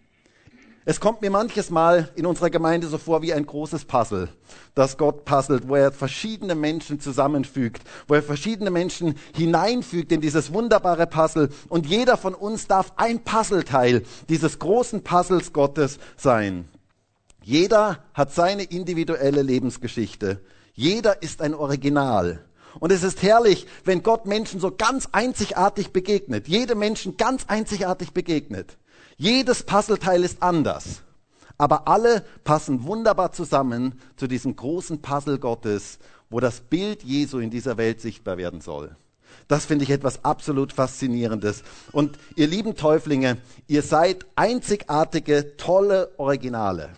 Es 0.86 1.00
kommt 1.00 1.22
mir 1.22 1.30
manches 1.30 1.70
Mal 1.70 2.10
in 2.16 2.26
unserer 2.26 2.50
Gemeinde 2.50 2.88
so 2.88 2.98
vor 2.98 3.22
wie 3.22 3.34
ein 3.34 3.46
großes 3.46 3.86
Puzzle, 3.86 4.28
das 4.76 4.98
Gott 4.98 5.24
puzzelt, 5.24 5.70
wo 5.70 5.76
er 5.76 5.94
verschiedene 5.94 6.56
Menschen 6.56 7.00
zusammenfügt, 7.00 7.84
wo 8.08 8.16
er 8.16 8.24
verschiedene 8.24 8.70
Menschen 8.70 9.16
hineinfügt 9.34 10.12
in 10.12 10.20
dieses 10.20 10.52
wunderbare 10.52 11.08
Puzzle. 11.08 11.50
Und 11.70 11.86
jeder 11.86 12.18
von 12.18 12.34
uns 12.34 12.68
darf 12.68 12.92
ein 12.98 13.24
Puzzleteil 13.24 14.04
dieses 14.28 14.60
großen 14.60 15.04
Puzzles 15.04 15.54
Gottes 15.54 16.00
sein. 16.18 16.68
Jeder 17.44 18.04
hat 18.14 18.34
seine 18.34 18.64
individuelle 18.64 19.42
Lebensgeschichte. 19.42 20.42
Jeder 20.74 21.22
ist 21.22 21.42
ein 21.42 21.54
Original. 21.54 22.44
Und 22.80 22.92
es 22.92 23.04
ist 23.04 23.22
herrlich, 23.22 23.68
wenn 23.86 24.04
Gott 24.04 24.26
Menschen 24.26 24.60
so 24.60 24.72
ganz 24.72 25.08
einzigartig 25.14 25.94
begegnet, 25.94 26.50
jedem 26.50 26.80
Menschen 26.80 27.16
ganz 27.16 27.46
einzigartig 27.48 28.12
begegnet. 28.12 28.78
Jedes 29.18 29.64
Puzzleteil 29.64 30.24
ist 30.24 30.42
anders, 30.42 31.02
aber 31.58 31.88
alle 31.88 32.26
passen 32.44 32.84
wunderbar 32.84 33.32
zusammen 33.32 34.00
zu 34.16 34.28
diesem 34.28 34.56
großen 34.56 35.02
Puzzle 35.02 35.38
Gottes, 35.38 36.00
wo 36.30 36.40
das 36.40 36.62
Bild 36.62 37.04
Jesu 37.04 37.40
in 37.40 37.52
dieser 37.52 37.78
Welt 37.78 38.02
sichtbar 38.02 38.38
werden 38.38 38.62
soll. 38.62 38.96
Das 39.48 39.66
finde 39.66 39.84
ich 39.84 39.92
etwas 39.92 40.24
absolut 40.26 40.74
Faszinierendes. 40.74 41.64
Und 41.92 42.18
ihr 42.36 42.48
lieben 42.48 42.76
Täuflinge, 42.76 43.38
ihr 43.68 43.84
seid 43.84 44.26
einzigartige, 44.36 45.58
tolle 45.58 46.12
Originale. 46.18 46.90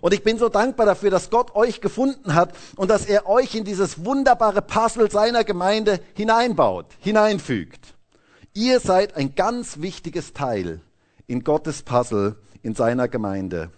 Und 0.00 0.12
ich 0.12 0.22
bin 0.22 0.38
so 0.38 0.50
dankbar 0.50 0.84
dafür, 0.84 1.10
dass 1.10 1.30
Gott 1.30 1.54
euch 1.54 1.80
gefunden 1.80 2.34
hat 2.34 2.54
und 2.76 2.90
dass 2.90 3.06
er 3.06 3.26
euch 3.26 3.54
in 3.54 3.64
dieses 3.64 4.04
wunderbare 4.04 4.60
Puzzle 4.60 5.10
seiner 5.10 5.44
Gemeinde 5.44 6.00
hineinbaut, 6.14 6.86
hineinfügt. 7.00 7.94
Ihr 8.52 8.80
seid 8.80 9.16
ein 9.16 9.34
ganz 9.34 9.80
wichtiges 9.80 10.34
Teil 10.34 10.82
in 11.28 11.44
Gottes 11.44 11.82
Puzzle 11.82 12.34
in 12.62 12.74
seiner 12.74 13.06
Gemeinde. 13.06 13.70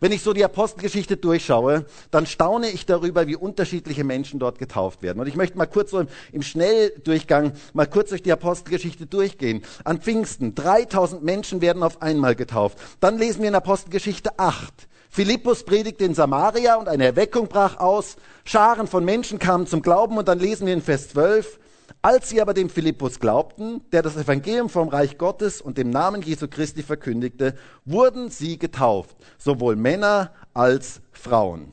Wenn 0.00 0.12
ich 0.12 0.22
so 0.22 0.32
die 0.32 0.44
Apostelgeschichte 0.44 1.16
durchschaue, 1.16 1.86
dann 2.10 2.26
staune 2.26 2.68
ich 2.68 2.86
darüber, 2.86 3.26
wie 3.26 3.36
unterschiedliche 3.36 4.04
Menschen 4.04 4.38
dort 4.38 4.58
getauft 4.58 5.02
werden. 5.02 5.20
Und 5.20 5.26
ich 5.26 5.36
möchte 5.36 5.56
mal 5.56 5.66
kurz 5.66 5.90
so 5.90 6.04
im, 6.32 6.42
Schnelldurchgang 6.42 7.52
mal 7.72 7.86
kurz 7.86 8.10
durch 8.10 8.22
die 8.22 8.32
Apostelgeschichte 8.32 9.06
durchgehen. 9.06 9.62
An 9.84 10.00
Pfingsten 10.00 10.54
3000 10.54 11.22
Menschen 11.22 11.60
werden 11.60 11.82
auf 11.82 12.02
einmal 12.02 12.34
getauft. 12.34 12.78
Dann 13.00 13.18
lesen 13.18 13.42
wir 13.42 13.48
in 13.48 13.54
Apostelgeschichte 13.54 14.38
8, 14.38 14.88
Philippus 15.10 15.64
predigte 15.64 16.04
in 16.04 16.14
Samaria 16.14 16.76
und 16.76 16.86
eine 16.86 17.06
Erweckung 17.06 17.48
brach 17.48 17.78
aus. 17.78 18.16
Scharen 18.44 18.86
von 18.86 19.04
Menschen 19.04 19.38
kamen 19.38 19.66
zum 19.66 19.82
Glauben 19.82 20.18
und 20.18 20.28
dann 20.28 20.38
lesen 20.38 20.66
wir 20.66 20.74
in 20.74 20.82
Vers 20.82 21.08
12, 21.08 21.58
als 22.02 22.28
sie 22.28 22.40
aber 22.40 22.54
dem 22.54 22.70
Philippus 22.70 23.18
glaubten, 23.20 23.82
der 23.92 24.02
das 24.02 24.16
Evangelium 24.16 24.68
vom 24.68 24.88
Reich 24.88 25.18
Gottes 25.18 25.60
und 25.60 25.78
dem 25.78 25.90
Namen 25.90 26.22
Jesu 26.22 26.48
Christi 26.48 26.82
verkündigte, 26.82 27.56
wurden 27.84 28.30
sie 28.30 28.58
getauft, 28.58 29.16
sowohl 29.38 29.76
Männer 29.76 30.32
als 30.54 31.00
Frauen. 31.12 31.72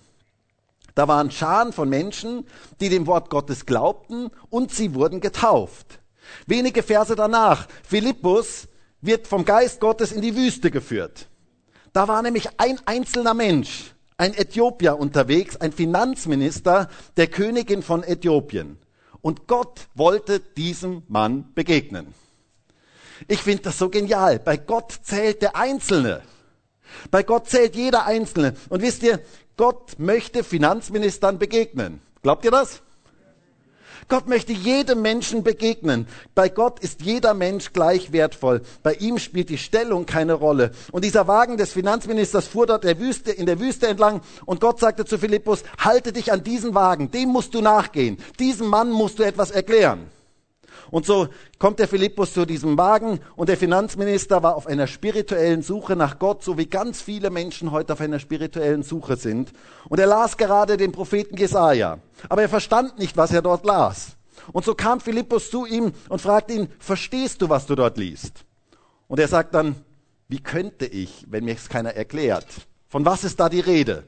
Da 0.95 1.07
waren 1.07 1.29
Scharen 1.29 1.73
von 1.73 1.89
Menschen, 1.89 2.45
die 2.79 2.89
dem 2.89 3.05
Wort 3.05 3.29
Gottes 3.29 3.65
glaubten 3.65 4.29
und 4.49 4.71
sie 4.71 4.95
wurden 4.95 5.19
getauft. 5.19 5.99
Wenige 6.47 6.83
Verse 6.83 7.15
danach, 7.15 7.67
Philippus 7.83 8.67
wird 9.01 9.27
vom 9.27 9.45
Geist 9.45 9.79
Gottes 9.79 10.11
in 10.11 10.21
die 10.21 10.35
Wüste 10.35 10.71
geführt. 10.71 11.27
Da 11.93 12.07
war 12.07 12.21
nämlich 12.21 12.49
ein 12.57 12.79
einzelner 12.85 13.33
Mensch, 13.33 13.93
ein 14.17 14.33
Äthiopier 14.33 14.97
unterwegs, 14.97 15.57
ein 15.57 15.71
Finanzminister 15.71 16.89
der 17.17 17.27
Königin 17.27 17.83
von 17.83 18.03
Äthiopien. 18.03 18.77
Und 19.25 19.47
Gott 19.47 19.87
wollte 19.95 20.39
diesem 20.39 21.01
Mann 21.07 21.51
begegnen. 21.55 22.13
Ich 23.27 23.41
finde 23.41 23.63
das 23.63 23.79
so 23.79 23.89
genial. 23.89 24.37
Bei 24.37 24.55
Gott 24.55 24.99
zählt 25.01 25.41
der 25.41 25.55
Einzelne. 25.55 26.21
Bei 27.09 27.23
Gott 27.23 27.49
zählt 27.49 27.75
jeder 27.75 28.05
Einzelne. 28.05 28.53
Und 28.69 28.83
wisst 28.83 29.01
ihr, 29.01 29.19
Gott 29.57 29.97
möchte 29.97 30.43
Finanzministern 30.43 31.39
begegnen. 31.39 32.01
Glaubt 32.21 32.45
ihr 32.45 32.51
das? 32.51 32.83
Gott 34.07 34.27
möchte 34.27 34.53
jedem 34.53 35.01
Menschen 35.01 35.43
begegnen. 35.43 36.07
Bei 36.33 36.49
Gott 36.49 36.79
ist 36.79 37.01
jeder 37.01 37.33
Mensch 37.33 37.73
gleich 37.73 38.11
wertvoll. 38.11 38.61
Bei 38.83 38.93
ihm 38.93 39.17
spielt 39.17 39.49
die 39.49 39.57
Stellung 39.57 40.05
keine 40.05 40.33
Rolle. 40.33 40.71
Und 40.91 41.03
dieser 41.03 41.27
Wagen 41.27 41.57
des 41.57 41.73
Finanzministers 41.73 42.47
fuhr 42.47 42.67
dort 42.67 42.83
der 42.83 42.99
Wüste, 42.99 43.31
in 43.31 43.45
der 43.45 43.59
Wüste 43.59 43.87
entlang 43.87 44.21
und 44.45 44.61
Gott 44.61 44.79
sagte 44.79 45.05
zu 45.05 45.17
Philippus, 45.17 45.63
halte 45.77 46.13
dich 46.13 46.31
an 46.31 46.43
diesen 46.43 46.75
Wagen, 46.75 47.11
dem 47.11 47.29
musst 47.29 47.53
du 47.53 47.61
nachgehen. 47.61 48.17
Diesem 48.39 48.67
Mann 48.67 48.91
musst 48.91 49.19
du 49.19 49.23
etwas 49.23 49.51
erklären. 49.51 50.09
Und 50.91 51.05
so 51.05 51.27
kommt 51.59 51.79
der 51.79 51.87
Philippus 51.87 52.33
zu 52.33 52.45
diesem 52.45 52.77
Wagen 52.77 53.19
und 53.35 53.49
der 53.49 53.57
Finanzminister 53.57 54.43
war 54.43 54.55
auf 54.55 54.67
einer 54.67 54.87
spirituellen 54.87 55.61
Suche 55.61 55.95
nach 55.95 56.19
Gott, 56.19 56.43
so 56.43 56.57
wie 56.57 56.67
ganz 56.67 57.01
viele 57.01 57.29
Menschen 57.29 57.71
heute 57.71 57.93
auf 57.93 58.01
einer 58.01 58.19
spirituellen 58.19 58.83
Suche 58.83 59.15
sind. 59.15 59.51
Und 59.89 59.99
er 59.99 60.07
las 60.07 60.37
gerade 60.37 60.77
den 60.77 60.91
Propheten 60.91 61.37
Jesaja. 61.37 61.99
Aber 62.29 62.41
er 62.41 62.49
verstand 62.49 62.99
nicht, 62.99 63.17
was 63.17 63.31
er 63.31 63.41
dort 63.41 63.65
las. 63.65 64.15
Und 64.51 64.65
so 64.65 64.75
kam 64.75 64.99
Philippus 64.99 65.49
zu 65.49 65.65
ihm 65.65 65.91
und 66.09 66.21
fragte 66.21 66.53
ihn, 66.53 66.69
verstehst 66.79 67.41
du, 67.41 67.49
was 67.49 67.65
du 67.65 67.75
dort 67.75 67.97
liest? 67.97 68.45
Und 69.07 69.19
er 69.19 69.27
sagt 69.27 69.53
dann, 69.53 69.75
wie 70.27 70.39
könnte 70.39 70.85
ich, 70.85 71.25
wenn 71.29 71.45
mir 71.45 71.55
es 71.55 71.69
keiner 71.69 71.93
erklärt? 71.93 72.47
Von 72.89 73.05
was 73.05 73.23
ist 73.23 73.39
da 73.39 73.49
die 73.49 73.59
Rede? 73.59 74.03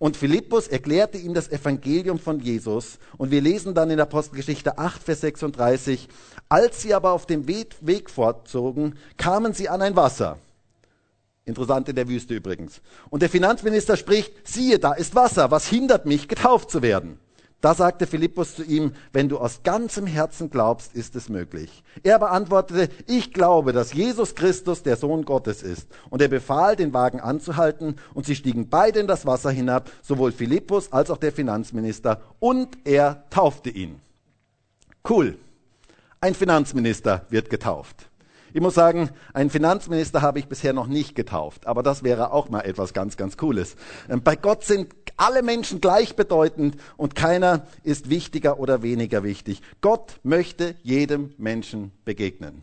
Und 0.00 0.16
Philippus 0.16 0.66
erklärte 0.66 1.18
ihm 1.18 1.34
das 1.34 1.50
Evangelium 1.52 2.18
von 2.18 2.40
Jesus. 2.40 2.98
Und 3.18 3.30
wir 3.30 3.42
lesen 3.42 3.74
dann 3.74 3.90
in 3.90 4.00
Apostelgeschichte 4.00 4.78
8, 4.78 5.02
Vers 5.02 5.20
36, 5.20 6.08
als 6.48 6.80
sie 6.80 6.94
aber 6.94 7.12
auf 7.12 7.26
dem 7.26 7.46
Weg 7.46 8.08
fortzogen, 8.08 8.96
kamen 9.18 9.52
sie 9.52 9.68
an 9.68 9.82
ein 9.82 9.96
Wasser. 9.96 10.38
Interessant 11.44 11.90
in 11.90 11.96
der 11.96 12.08
Wüste 12.08 12.34
übrigens. 12.34 12.80
Und 13.10 13.20
der 13.20 13.28
Finanzminister 13.28 13.98
spricht, 13.98 14.32
siehe, 14.42 14.78
da 14.78 14.94
ist 14.94 15.14
Wasser, 15.14 15.50
was 15.50 15.68
hindert 15.68 16.06
mich, 16.06 16.28
getauft 16.28 16.70
zu 16.70 16.80
werden? 16.80 17.20
Da 17.60 17.74
sagte 17.74 18.06
Philippus 18.06 18.56
zu 18.56 18.64
ihm, 18.64 18.92
wenn 19.12 19.28
du 19.28 19.38
aus 19.38 19.62
ganzem 19.62 20.06
Herzen 20.06 20.48
glaubst, 20.48 20.94
ist 20.94 21.14
es 21.14 21.28
möglich. 21.28 21.82
Er 22.02 22.18
beantwortete, 22.18 22.88
ich 23.06 23.34
glaube, 23.34 23.72
dass 23.72 23.92
Jesus 23.92 24.34
Christus 24.34 24.82
der 24.82 24.96
Sohn 24.96 25.26
Gottes 25.26 25.62
ist. 25.62 25.86
Und 26.08 26.22
er 26.22 26.28
befahl, 26.28 26.74
den 26.74 26.94
Wagen 26.94 27.20
anzuhalten, 27.20 27.96
und 28.14 28.24
sie 28.24 28.34
stiegen 28.34 28.70
beide 28.70 29.00
in 29.00 29.06
das 29.06 29.26
Wasser 29.26 29.50
hinab, 29.50 29.90
sowohl 30.00 30.32
Philippus 30.32 30.90
als 30.92 31.10
auch 31.10 31.18
der 31.18 31.32
Finanzminister, 31.32 32.22
und 32.38 32.78
er 32.84 33.24
taufte 33.28 33.68
ihn. 33.68 34.00
Cool. 35.06 35.36
Ein 36.22 36.34
Finanzminister 36.34 37.26
wird 37.28 37.50
getauft. 37.50 38.10
Ich 38.52 38.60
muss 38.60 38.74
sagen, 38.74 39.10
einen 39.32 39.50
Finanzminister 39.50 40.22
habe 40.22 40.40
ich 40.40 40.48
bisher 40.48 40.72
noch 40.72 40.88
nicht 40.88 41.14
getauft, 41.14 41.66
aber 41.66 41.82
das 41.82 42.02
wäre 42.02 42.32
auch 42.32 42.48
mal 42.48 42.62
etwas 42.62 42.92
ganz, 42.92 43.16
ganz 43.16 43.36
Cooles. 43.36 43.76
Ähm, 44.08 44.22
bei 44.22 44.34
Gott 44.34 44.64
sind 44.64 44.99
alle 45.20 45.42
Menschen 45.42 45.80
gleichbedeutend 45.80 46.76
und 46.96 47.14
keiner 47.14 47.66
ist 47.84 48.08
wichtiger 48.08 48.58
oder 48.58 48.82
weniger 48.82 49.22
wichtig. 49.22 49.60
Gott 49.80 50.18
möchte 50.22 50.76
jedem 50.82 51.34
Menschen 51.36 51.92
begegnen. 52.04 52.62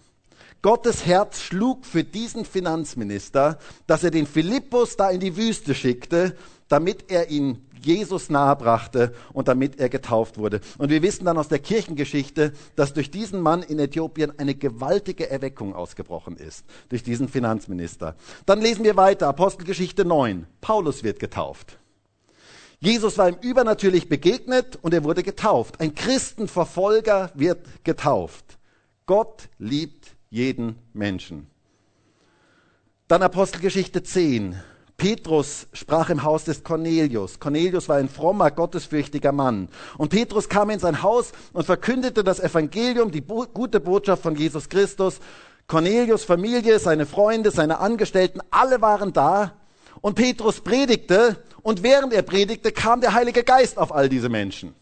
Gottes 0.64 1.06
Herz 1.06 1.40
schlug 1.40 1.86
für 1.86 2.04
diesen 2.04 2.44
Finanzminister, 2.44 3.60
dass 3.86 4.04
er 4.04 4.10
den 4.10 4.26
Philippus 4.26 4.98
da 4.98 5.12
in 5.12 5.20
die 5.20 5.38
Wüste 5.38 5.76
schickte, 5.76 6.36
damit 6.68 7.12
er 7.12 7.30
ihn 7.30 7.64
Jesus 7.80 8.32
nahebrachte 8.32 9.14
und 9.34 9.48
damit 9.48 9.80
er 9.80 9.88
getauft 9.88 10.40
wurde. 10.40 10.60
Und 10.80 10.90
wir 10.90 11.04
wissen 11.04 11.26
dann 11.26 11.38
aus 11.38 11.48
der 11.48 11.60
Kirchengeschichte, 11.60 12.54
dass 12.76 12.92
durch 12.92 13.12
diesen 13.12 13.40
Mann 13.40 13.62
in 13.62 13.78
Äthiopien 13.78 14.38
eine 14.40 14.56
gewaltige 14.56 15.30
Erweckung 15.30 15.76
ausgebrochen 15.76 16.38
ist, 16.38 16.66
durch 16.90 17.04
diesen 17.04 17.30
Finanzminister. 17.30 18.16
Dann 18.48 18.62
lesen 18.62 18.84
wir 18.84 18.98
weiter, 18.98 19.28
Apostelgeschichte 19.28 20.06
9. 20.06 20.48
Paulus 20.60 21.04
wird 21.04 21.20
getauft. 21.20 21.78
Jesus 22.80 23.18
war 23.18 23.30
ihm 23.30 23.38
übernatürlich 23.42 24.08
begegnet 24.08 24.78
und 24.82 24.94
er 24.94 25.04
wurde 25.04 25.24
getauft. 25.24 25.82
Ein 25.82 25.96
Christenverfolger 25.96 27.32
wird 27.34 27.66
getauft. 27.84 28.58
Gott 29.06 29.50
liebt 29.58 30.16
jeden 30.30 30.78
Menschen. 30.94 31.48
Dann 33.08 33.24
Apostelgeschichte 33.24 34.04
10. 34.04 34.62
Petrus 34.98 35.68
sprach 35.74 36.10
im 36.10 36.24
Haus 36.24 36.44
des 36.44 36.64
Cornelius. 36.64 37.40
Cornelius 37.40 37.88
war 37.88 37.98
ein 37.98 38.10
frommer, 38.10 38.52
gottesfürchtiger 38.52 39.32
Mann. 39.32 39.70
Und 39.98 40.10
Petrus 40.10 40.50
kam 40.50 40.72
in 40.72 40.80
sein 40.80 41.04
Haus 41.04 41.32
und 41.54 41.66
verkündete 41.66 42.24
das 42.24 42.40
Evangelium, 42.40 43.12
die 43.12 43.22
gute 43.22 43.80
Botschaft 43.80 44.24
von 44.24 44.36
Jesus 44.36 44.70
Christus. 44.70 45.20
Cornelius 45.68 46.24
Familie, 46.24 46.80
seine 46.80 47.06
Freunde, 47.06 47.52
seine 47.52 47.80
Angestellten, 47.80 48.42
alle 48.50 48.82
waren 48.82 49.14
da. 49.14 49.54
Und 50.02 50.16
Petrus 50.16 50.62
predigte 50.62 51.38
und 51.68 51.84
während 51.84 52.14
er 52.14 52.22
predigte, 52.22 52.72
kam 52.72 53.02
der 53.02 53.14
Heilige 53.14 53.44
Geist 53.44 53.78
auf 53.78 53.94
all 53.94 54.08
diese 54.08 54.30
Menschen. 54.30 54.74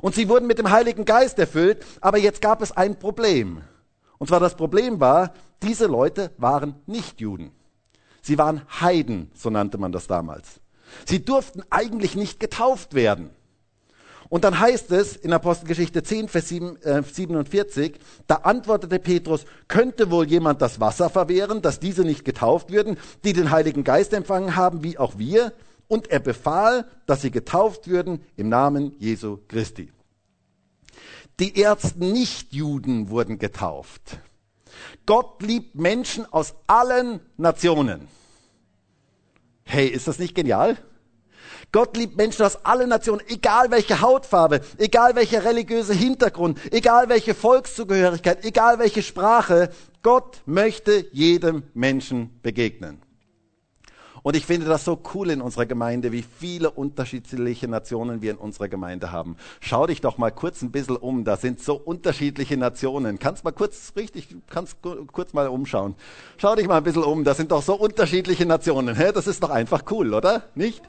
Und 0.00 0.16
sie 0.16 0.28
wurden 0.28 0.48
mit 0.48 0.58
dem 0.58 0.72
Heiligen 0.72 1.04
Geist 1.04 1.38
erfüllt, 1.38 1.86
aber 2.00 2.18
jetzt 2.18 2.40
gab 2.40 2.62
es 2.62 2.72
ein 2.72 2.98
Problem. 2.98 3.62
Und 4.18 4.26
zwar 4.26 4.40
das 4.40 4.56
Problem 4.56 4.98
war, 4.98 5.34
diese 5.62 5.86
Leute 5.86 6.32
waren 6.36 6.74
nicht 6.86 7.20
Juden. 7.20 7.52
Sie 8.22 8.38
waren 8.38 8.62
Heiden, 8.80 9.30
so 9.36 9.50
nannte 9.50 9.78
man 9.78 9.92
das 9.92 10.08
damals. 10.08 10.58
Sie 11.04 11.24
durften 11.24 11.62
eigentlich 11.70 12.16
nicht 12.16 12.40
getauft 12.40 12.94
werden. 12.94 13.30
Und 14.28 14.42
dann 14.42 14.58
heißt 14.58 14.90
es 14.90 15.14
in 15.14 15.32
Apostelgeschichte 15.32 16.02
10, 16.02 16.26
Vers 16.26 16.48
7, 16.48 16.82
äh, 16.82 17.04
47, 17.04 18.00
da 18.26 18.34
antwortete 18.34 18.98
Petrus, 18.98 19.44
könnte 19.68 20.10
wohl 20.10 20.26
jemand 20.26 20.60
das 20.60 20.80
Wasser 20.80 21.08
verwehren, 21.08 21.62
dass 21.62 21.78
diese 21.78 22.02
nicht 22.02 22.24
getauft 22.24 22.72
würden, 22.72 22.96
die 23.22 23.32
den 23.32 23.52
Heiligen 23.52 23.84
Geist 23.84 24.12
empfangen 24.12 24.56
haben, 24.56 24.82
wie 24.82 24.98
auch 24.98 25.18
wir? 25.18 25.52
Und 25.88 26.08
er 26.10 26.20
befahl, 26.20 26.86
dass 27.06 27.22
sie 27.22 27.30
getauft 27.30 27.88
würden 27.88 28.20
im 28.36 28.48
Namen 28.48 28.94
Jesu 28.98 29.38
Christi. 29.48 29.92
Die 31.38 31.62
ersten 31.62 32.12
Nichtjuden 32.12 33.10
wurden 33.10 33.38
getauft. 33.38 34.18
Gott 35.04 35.42
liebt 35.42 35.74
Menschen 35.74 36.30
aus 36.32 36.54
allen 36.66 37.20
Nationen. 37.36 38.08
Hey, 39.64 39.88
ist 39.88 40.08
das 40.08 40.18
nicht 40.18 40.34
genial? 40.34 40.76
Gott 41.72 41.96
liebt 41.96 42.16
Menschen 42.16 42.44
aus 42.44 42.64
allen 42.64 42.88
Nationen, 42.88 43.20
egal 43.28 43.70
welche 43.70 44.00
Hautfarbe, 44.00 44.60
egal 44.78 45.14
welcher 45.14 45.44
religiöse 45.44 45.92
Hintergrund, 45.92 46.58
egal 46.72 47.08
welche 47.08 47.34
Volkszugehörigkeit, 47.34 48.44
egal 48.44 48.78
welche 48.78 49.02
Sprache. 49.02 49.70
Gott 50.02 50.42
möchte 50.46 51.06
jedem 51.12 51.64
Menschen 51.74 52.38
begegnen. 52.42 53.02
Und 54.26 54.34
ich 54.34 54.44
finde 54.44 54.66
das 54.66 54.84
so 54.84 55.00
cool 55.14 55.30
in 55.30 55.40
unserer 55.40 55.66
Gemeinde, 55.66 56.10
wie 56.10 56.22
viele 56.24 56.72
unterschiedliche 56.72 57.68
Nationen 57.68 58.22
wir 58.22 58.32
in 58.32 58.38
unserer 58.38 58.66
Gemeinde 58.66 59.12
haben. 59.12 59.36
Schau 59.60 59.86
dich 59.86 60.00
doch 60.00 60.18
mal 60.18 60.32
kurz 60.32 60.62
ein 60.62 60.72
bisschen 60.72 60.96
um. 60.96 61.22
Da 61.22 61.36
sind 61.36 61.60
so 61.60 61.76
unterschiedliche 61.76 62.56
Nationen. 62.56 63.20
Kannst 63.20 63.44
mal 63.44 63.52
kurz, 63.52 63.92
richtig, 63.94 64.26
kannst 64.50 64.78
kurz 64.82 65.32
mal 65.32 65.46
umschauen. 65.46 65.94
Schau 66.38 66.56
dich 66.56 66.66
mal 66.66 66.78
ein 66.78 66.82
bisschen 66.82 67.04
um. 67.04 67.22
Da 67.22 67.34
sind 67.34 67.52
doch 67.52 67.62
so 67.62 67.76
unterschiedliche 67.76 68.46
Nationen. 68.46 68.96
Das 68.96 69.28
ist 69.28 69.44
doch 69.44 69.50
einfach 69.50 69.84
cool, 69.92 70.12
oder? 70.12 70.42
Nicht? 70.56 70.82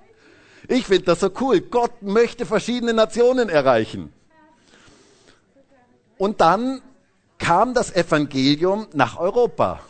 Ich 0.67 0.87
finde 0.87 1.03
das 1.03 1.19
so 1.19 1.29
cool. 1.39 1.61
Gott 1.61 2.01
möchte 2.01 2.43
verschiedene 2.43 2.95
Nationen 2.95 3.49
erreichen. 3.49 4.11
Und 6.17 6.41
dann 6.41 6.81
kam 7.37 7.75
das 7.75 7.95
Evangelium 7.95 8.87
nach 8.93 9.19
Europa. 9.19 9.81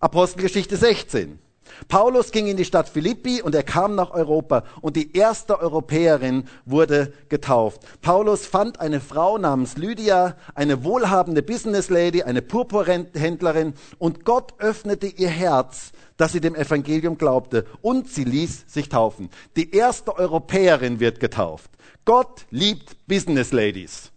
Apostelgeschichte 0.00 0.76
16. 0.76 1.38
Paulus 1.86 2.32
ging 2.32 2.48
in 2.48 2.56
die 2.56 2.64
Stadt 2.64 2.88
Philippi 2.88 3.40
und 3.42 3.54
er 3.54 3.62
kam 3.62 3.94
nach 3.94 4.10
Europa 4.10 4.64
und 4.80 4.96
die 4.96 5.16
erste 5.16 5.60
Europäerin 5.60 6.44
wurde 6.64 7.12
getauft. 7.28 7.82
Paulus 8.02 8.46
fand 8.46 8.80
eine 8.80 9.00
Frau 9.00 9.38
namens 9.38 9.76
Lydia, 9.76 10.36
eine 10.54 10.82
wohlhabende 10.82 11.42
Businesslady, 11.42 12.22
eine 12.24 12.42
Purpurhändlerin 12.42 13.74
und 13.98 14.24
Gott 14.24 14.54
öffnete 14.58 15.06
ihr 15.06 15.28
Herz, 15.28 15.92
dass 16.16 16.32
sie 16.32 16.40
dem 16.40 16.54
Evangelium 16.54 17.16
glaubte 17.16 17.64
und 17.80 18.08
sie 18.08 18.24
ließ 18.24 18.64
sich 18.66 18.88
taufen. 18.88 19.30
Die 19.56 19.74
erste 19.74 20.16
Europäerin 20.16 21.00
wird 21.00 21.20
getauft. 21.20 21.70
Gott 22.04 22.46
liebt 22.50 23.06
Businessladies. 23.06 24.10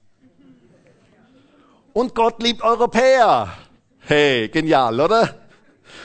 Und 1.94 2.16
Gott 2.16 2.42
liebt 2.42 2.62
Europäer. 2.64 3.52
Hey, 4.00 4.48
genial, 4.48 5.00
oder? 5.00 5.41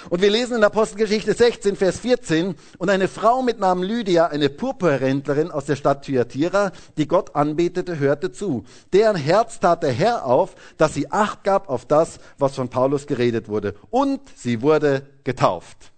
Und 0.08 0.22
wir 0.22 0.30
lesen 0.30 0.56
in 0.56 0.64
Apostelgeschichte 0.64 1.34
16, 1.34 1.75
Vers 1.75 1.98
14, 1.98 2.54
und 2.78 2.90
eine 2.90 3.08
Frau 3.08 3.42
mit 3.42 3.58
Namen 3.58 3.82
Lydia, 3.82 4.26
eine 4.26 4.48
Purpurhändlerin 4.48 5.50
aus 5.50 5.64
der 5.64 5.75
Stadt 5.75 6.04
Thyatira, 6.04 6.70
die 6.96 7.08
Gott 7.08 7.34
anbetete, 7.34 7.98
hörte 7.98 8.30
zu. 8.30 8.64
Deren 8.92 9.16
Herz 9.16 9.58
tat 9.58 9.82
der 9.82 9.92
Herr 9.92 10.25
auf, 10.25 10.54
dass 10.76 10.94
sie 10.94 11.10
Acht 11.10 11.42
gab 11.42 11.68
auf 11.68 11.86
das, 11.86 12.18
was 12.38 12.54
von 12.54 12.68
Paulus 12.68 13.06
geredet 13.06 13.48
wurde. 13.48 13.75
Und 13.90 14.20
sie 14.36 14.62
wurde 14.62 15.06
getauft. 15.25 15.92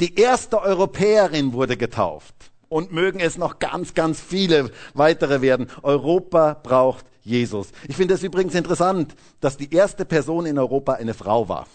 Die 0.00 0.18
erste 0.18 0.62
Europäerin 0.62 1.52
wurde 1.52 1.76
getauft. 1.76 2.34
Und 2.70 2.92
mögen 2.92 3.20
es 3.20 3.36
noch 3.36 3.58
ganz, 3.58 3.94
ganz 3.94 4.20
viele 4.20 4.70
weitere 4.94 5.42
werden. 5.42 5.66
Europa 5.82 6.54
braucht 6.54 7.04
Jesus. 7.22 7.68
Ich 7.88 7.96
finde 7.96 8.14
es 8.14 8.22
übrigens 8.22 8.54
interessant, 8.54 9.14
dass 9.40 9.56
die 9.56 9.74
erste 9.74 10.04
Person 10.04 10.46
in 10.46 10.58
Europa 10.58 10.92
eine 10.92 11.12
Frau 11.12 11.48
war. 11.48 11.66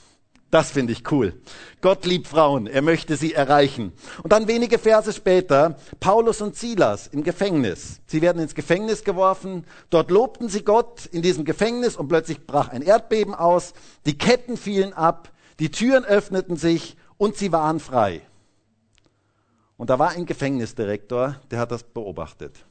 Das 0.52 0.72
finde 0.72 0.94
ich 0.94 1.12
cool. 1.12 1.34
Gott 1.82 2.06
liebt 2.06 2.28
Frauen, 2.28 2.68
er 2.68 2.82
möchte 2.82 3.18
sie 3.18 3.34
erreichen. 3.34 3.92
Und 4.24 4.32
dann 4.32 4.48
wenige 4.48 4.80
Verse 4.80 5.12
später, 5.12 5.78
Paulus 6.00 6.42
und 6.42 6.56
Silas 6.56 7.08
im 7.08 7.24
Gefängnis. 7.24 8.02
Sie 8.06 8.22
werden 8.22 8.42
ins 8.42 8.56
Gefängnis 8.56 9.04
geworfen, 9.04 9.66
dort 9.90 10.12
lobten 10.12 10.48
sie 10.48 10.64
Gott 10.64 11.08
in 11.08 11.22
diesem 11.22 11.46
Gefängnis 11.46 11.96
und 11.96 12.08
plötzlich 12.08 12.46
brach 12.46 12.70
ein 12.70 12.84
Erdbeben 12.84 13.34
aus, 13.34 13.74
die 14.06 14.18
Ketten 14.18 14.56
fielen 14.56 14.94
ab, 14.94 15.32
die 15.60 15.72
Türen 15.72 16.06
öffneten 16.06 16.58
sich 16.58 16.96
und 17.18 17.36
sie 17.36 17.52
waren 17.52 17.80
frei. 17.80 18.22
Und 19.78 19.90
da 19.90 20.00
war 20.00 20.10
ein 20.10 20.26
Gefängnisdirektor, 20.26 21.42
der 21.52 21.60
hat 21.60 21.72
das 21.72 21.84
beobachtet. 21.84 22.66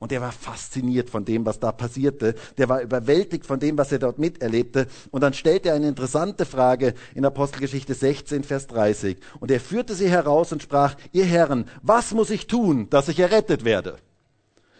Und 0.00 0.12
er 0.12 0.20
war 0.20 0.30
fasziniert 0.30 1.10
von 1.10 1.24
dem, 1.24 1.44
was 1.44 1.58
da 1.58 1.72
passierte. 1.72 2.36
Der 2.56 2.68
war 2.68 2.82
überwältigt 2.82 3.44
von 3.44 3.58
dem, 3.58 3.76
was 3.76 3.90
er 3.90 3.98
dort 3.98 4.18
miterlebte. 4.18 4.86
Und 5.10 5.22
dann 5.22 5.34
stellte 5.34 5.70
er 5.70 5.74
eine 5.74 5.88
interessante 5.88 6.46
Frage 6.46 6.94
in 7.16 7.24
Apostelgeschichte 7.24 7.94
16, 7.94 8.44
Vers 8.44 8.68
30. 8.68 9.18
Und 9.40 9.50
er 9.50 9.58
führte 9.58 9.94
sie 9.94 10.08
heraus 10.08 10.52
und 10.52 10.62
sprach, 10.62 10.94
ihr 11.10 11.24
Herren, 11.24 11.64
was 11.82 12.12
muss 12.12 12.30
ich 12.30 12.46
tun, 12.46 12.88
dass 12.90 13.08
ich 13.08 13.18
errettet 13.18 13.64
werde? 13.64 13.96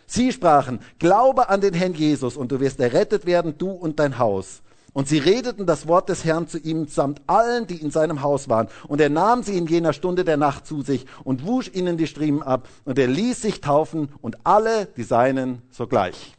Sie 0.06 0.32
sprachen, 0.32 0.80
glaube 0.98 1.48
an 1.48 1.60
den 1.60 1.74
Herrn 1.74 1.94
Jesus 1.94 2.36
und 2.36 2.52
du 2.52 2.60
wirst 2.60 2.78
errettet 2.80 3.26
werden, 3.26 3.58
du 3.58 3.70
und 3.70 3.98
dein 3.98 4.18
Haus. 4.18 4.62
Und 4.92 5.08
sie 5.08 5.18
redeten 5.18 5.66
das 5.66 5.86
Wort 5.86 6.08
des 6.08 6.24
Herrn 6.24 6.48
zu 6.48 6.58
ihm 6.58 6.88
samt 6.88 7.20
allen, 7.26 7.66
die 7.66 7.76
in 7.76 7.90
seinem 7.90 8.22
Haus 8.22 8.48
waren. 8.48 8.68
Und 8.88 9.00
er 9.00 9.10
nahm 9.10 9.42
sie 9.42 9.56
in 9.56 9.66
jener 9.66 9.92
Stunde 9.92 10.24
der 10.24 10.36
Nacht 10.36 10.66
zu 10.66 10.82
sich 10.82 11.06
und 11.24 11.46
wusch 11.46 11.70
ihnen 11.72 11.96
die 11.96 12.06
Striemen 12.06 12.42
ab. 12.42 12.68
Und 12.84 12.98
er 12.98 13.06
ließ 13.06 13.42
sich 13.42 13.60
taufen 13.60 14.08
und 14.20 14.38
alle 14.44 14.86
die 14.96 15.02
Seinen 15.02 15.62
sogleich. 15.70 16.34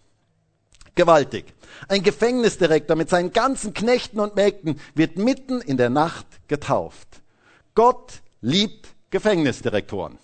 Gewaltig. 0.95 1.45
Ein 1.87 2.03
Gefängnisdirektor 2.03 2.95
mit 2.95 3.09
seinen 3.09 3.31
ganzen 3.31 3.73
Knechten 3.73 4.19
und 4.19 4.35
Mägden 4.35 4.79
wird 4.95 5.17
mitten 5.17 5.61
in 5.61 5.77
der 5.77 5.89
Nacht 5.89 6.25
getauft. 6.47 7.21
Gott 7.75 8.21
liebt 8.41 8.89
Gefängnisdirektoren. 9.09 10.17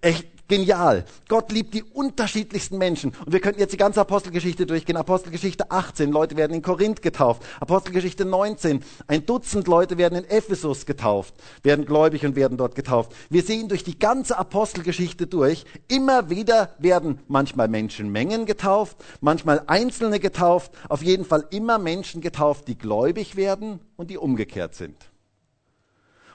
Echt 0.00 0.33
Genial. 0.46 1.06
Gott 1.28 1.50
liebt 1.52 1.72
die 1.72 1.82
unterschiedlichsten 1.82 2.76
Menschen. 2.76 3.12
Und 3.24 3.32
wir 3.32 3.40
könnten 3.40 3.60
jetzt 3.60 3.72
die 3.72 3.78
ganze 3.78 4.02
Apostelgeschichte 4.02 4.66
durchgehen. 4.66 4.98
Apostelgeschichte 4.98 5.70
18, 5.70 6.12
Leute 6.12 6.36
werden 6.36 6.52
in 6.52 6.60
Korinth 6.60 7.00
getauft. 7.00 7.42
Apostelgeschichte 7.60 8.26
19, 8.26 8.84
ein 9.06 9.24
Dutzend 9.24 9.66
Leute 9.66 9.96
werden 9.96 10.18
in 10.18 10.24
Ephesus 10.24 10.84
getauft, 10.84 11.34
werden 11.62 11.86
gläubig 11.86 12.26
und 12.26 12.36
werden 12.36 12.58
dort 12.58 12.74
getauft. 12.74 13.12
Wir 13.30 13.42
sehen 13.42 13.68
durch 13.68 13.84
die 13.84 13.98
ganze 13.98 14.36
Apostelgeschichte 14.36 15.26
durch, 15.26 15.64
immer 15.88 16.28
wieder 16.28 16.74
werden 16.78 17.20
manchmal 17.26 17.68
Menschenmengen 17.68 18.44
getauft, 18.44 18.98
manchmal 19.22 19.62
Einzelne 19.66 20.20
getauft, 20.20 20.72
auf 20.90 21.02
jeden 21.02 21.24
Fall 21.24 21.46
immer 21.50 21.78
Menschen 21.78 22.20
getauft, 22.20 22.68
die 22.68 22.76
gläubig 22.76 23.36
werden 23.36 23.80
und 23.96 24.10
die 24.10 24.18
umgekehrt 24.18 24.74
sind. 24.74 25.13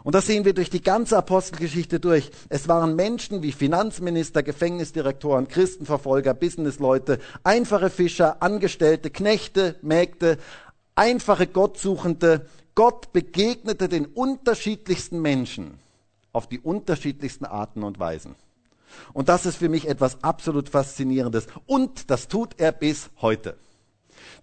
Und 0.03 0.15
das 0.15 0.27
sehen 0.27 0.45
wir 0.45 0.53
durch 0.53 0.69
die 0.69 0.81
ganze 0.81 1.17
Apostelgeschichte 1.17 1.99
durch. 1.99 2.31
Es 2.47 2.67
waren 2.67 2.95
Menschen 2.95 3.43
wie 3.43 3.51
Finanzminister, 3.51 4.43
Gefängnisdirektoren, 4.43 5.47
Christenverfolger, 5.47 6.33
Businessleute, 6.33 7.19
einfache 7.43 7.89
Fischer, 7.89 8.41
Angestellte, 8.41 9.09
Knechte, 9.09 9.75
Mägde, 9.81 10.37
einfache 10.95 11.47
Gottsuchende. 11.47 12.47
Gott 12.75 13.11
begegnete 13.11 13.89
den 13.89 14.05
unterschiedlichsten 14.05 15.21
Menschen 15.21 15.79
auf 16.31 16.47
die 16.47 16.59
unterschiedlichsten 16.59 17.45
Arten 17.45 17.83
und 17.83 17.99
Weisen. 17.99 18.35
Und 19.13 19.29
das 19.29 19.45
ist 19.45 19.57
für 19.57 19.69
mich 19.69 19.87
etwas 19.87 20.23
absolut 20.23 20.69
Faszinierendes. 20.69 21.47
Und 21.65 22.09
das 22.09 22.27
tut 22.27 22.55
er 22.57 22.71
bis 22.71 23.09
heute. 23.21 23.57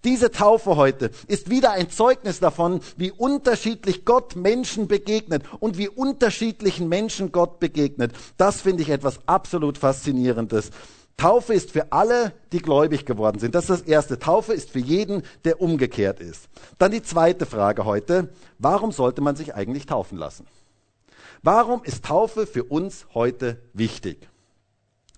Diese 0.07 0.31
Taufe 0.31 0.77
heute 0.77 1.11
ist 1.27 1.51
wieder 1.51 1.73
ein 1.73 1.91
Zeugnis 1.91 2.39
davon, 2.39 2.79
wie 2.97 3.11
unterschiedlich 3.11 4.05
Gott 4.05 4.37
Menschen 4.37 4.87
begegnet 4.87 5.43
und 5.59 5.79
wie 5.79 5.89
unterschiedlichen 5.89 6.89
Menschen 6.89 7.33
Gott 7.33 7.59
begegnet. 7.59 8.13
Das 8.37 8.61
finde 8.61 8.85
ich 8.85 8.91
etwas 8.91 9.19
absolut 9.27 9.79
Faszinierendes. 9.79 10.71
Taufe 11.17 11.55
ist 11.55 11.73
für 11.73 11.91
alle, 11.91 12.33
die 12.53 12.61
gläubig 12.61 13.05
geworden 13.05 13.41
sind. 13.41 13.57
Das 13.57 13.65
ist 13.65 13.81
das 13.81 13.89
Erste. 13.89 14.21
Taufe 14.21 14.53
ist 14.53 14.71
für 14.71 14.79
jeden, 14.79 15.25
der 15.45 15.61
umgekehrt 15.61 16.21
ist. 16.21 16.49
Dann 16.79 16.93
die 16.93 17.03
zweite 17.03 17.45
Frage 17.45 17.85
heute. 17.85 18.29
Warum 18.61 18.93
sollte 18.93 19.23
man 19.23 19.35
sich 19.35 19.57
eigentlich 19.57 19.87
taufen 19.87 20.19
lassen? 20.19 20.47
Warum 21.43 21.83
ist 21.83 22.05
Taufe 22.05 22.47
für 22.47 22.63
uns 22.63 23.07
heute 23.13 23.61
wichtig? 23.73 24.29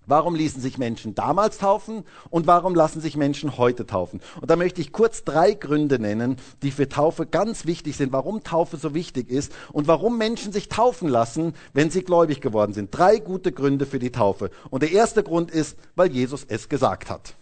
Warum 0.08 0.34
ließen 0.34 0.62
sich 0.62 0.78
Menschen 0.78 1.14
damals 1.14 1.58
taufen 1.58 2.04
und 2.30 2.46
warum 2.46 2.74
lassen 2.74 3.02
sich 3.02 3.14
Menschen 3.14 3.58
heute 3.58 3.86
taufen? 3.86 4.20
Und 4.40 4.50
da 4.50 4.56
möchte 4.56 4.80
ich 4.80 4.90
kurz 4.90 5.22
drei 5.22 5.52
Gründe 5.52 5.98
nennen, 5.98 6.36
die 6.62 6.70
für 6.70 6.88
Taufe 6.88 7.26
ganz 7.26 7.66
wichtig 7.66 7.94
sind, 7.96 8.10
warum 8.10 8.42
Taufe 8.42 8.78
so 8.78 8.94
wichtig 8.94 9.28
ist 9.28 9.52
und 9.70 9.86
warum 9.86 10.16
Menschen 10.16 10.50
sich 10.50 10.70
taufen 10.70 11.10
lassen, 11.10 11.52
wenn 11.74 11.90
sie 11.90 12.02
gläubig 12.02 12.40
geworden 12.40 12.72
sind. 12.72 12.88
Drei 12.90 13.18
gute 13.18 13.52
Gründe 13.52 13.84
für 13.84 13.98
die 13.98 14.10
Taufe. 14.10 14.50
Und 14.70 14.82
der 14.82 14.92
erste 14.92 15.22
Grund 15.22 15.50
ist, 15.50 15.76
weil 15.94 16.10
Jesus 16.10 16.46
es 16.48 16.70
gesagt 16.70 17.10
hat. 17.10 17.34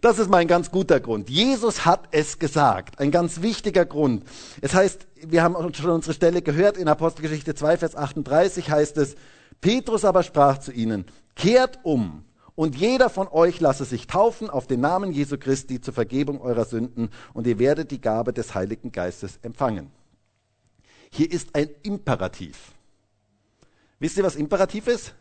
Das 0.00 0.18
ist 0.18 0.28
mein 0.28 0.48
ganz 0.48 0.72
guter 0.72 0.98
Grund. 0.98 1.30
Jesus 1.30 1.86
hat 1.86 2.08
es 2.10 2.40
gesagt. 2.40 2.98
Ein 2.98 3.12
ganz 3.12 3.42
wichtiger 3.42 3.84
Grund. 3.84 4.24
Es 4.60 4.74
heißt, 4.74 5.06
wir 5.24 5.44
haben 5.44 5.54
schon 5.72 5.90
unsere 5.90 6.14
Stelle 6.14 6.42
gehört 6.42 6.76
in 6.76 6.88
Apostelgeschichte 6.88 7.54
2, 7.54 7.78
Vers 7.78 7.94
38 7.94 8.70
heißt 8.70 8.98
es, 8.98 9.14
Petrus 9.60 10.04
aber 10.04 10.24
sprach 10.24 10.58
zu 10.58 10.72
ihnen, 10.72 11.06
Kehrt 11.34 11.80
um 11.82 12.24
und 12.54 12.76
jeder 12.76 13.10
von 13.10 13.28
euch 13.28 13.60
lasse 13.60 13.84
sich 13.84 14.06
taufen 14.06 14.48
auf 14.48 14.66
den 14.66 14.80
Namen 14.80 15.12
Jesu 15.12 15.38
Christi 15.38 15.80
zur 15.80 15.94
Vergebung 15.94 16.40
eurer 16.40 16.64
Sünden 16.64 17.10
und 17.32 17.46
ihr 17.46 17.58
werdet 17.58 17.90
die 17.90 18.00
Gabe 18.00 18.32
des 18.32 18.54
Heiligen 18.54 18.92
Geistes 18.92 19.38
empfangen. 19.42 19.90
Hier 21.10 21.30
ist 21.30 21.54
ein 21.54 21.70
Imperativ. 21.82 22.72
Wisst 23.98 24.16
ihr, 24.16 24.24
was 24.24 24.36
Imperativ 24.36 24.86
ist? 24.86 25.14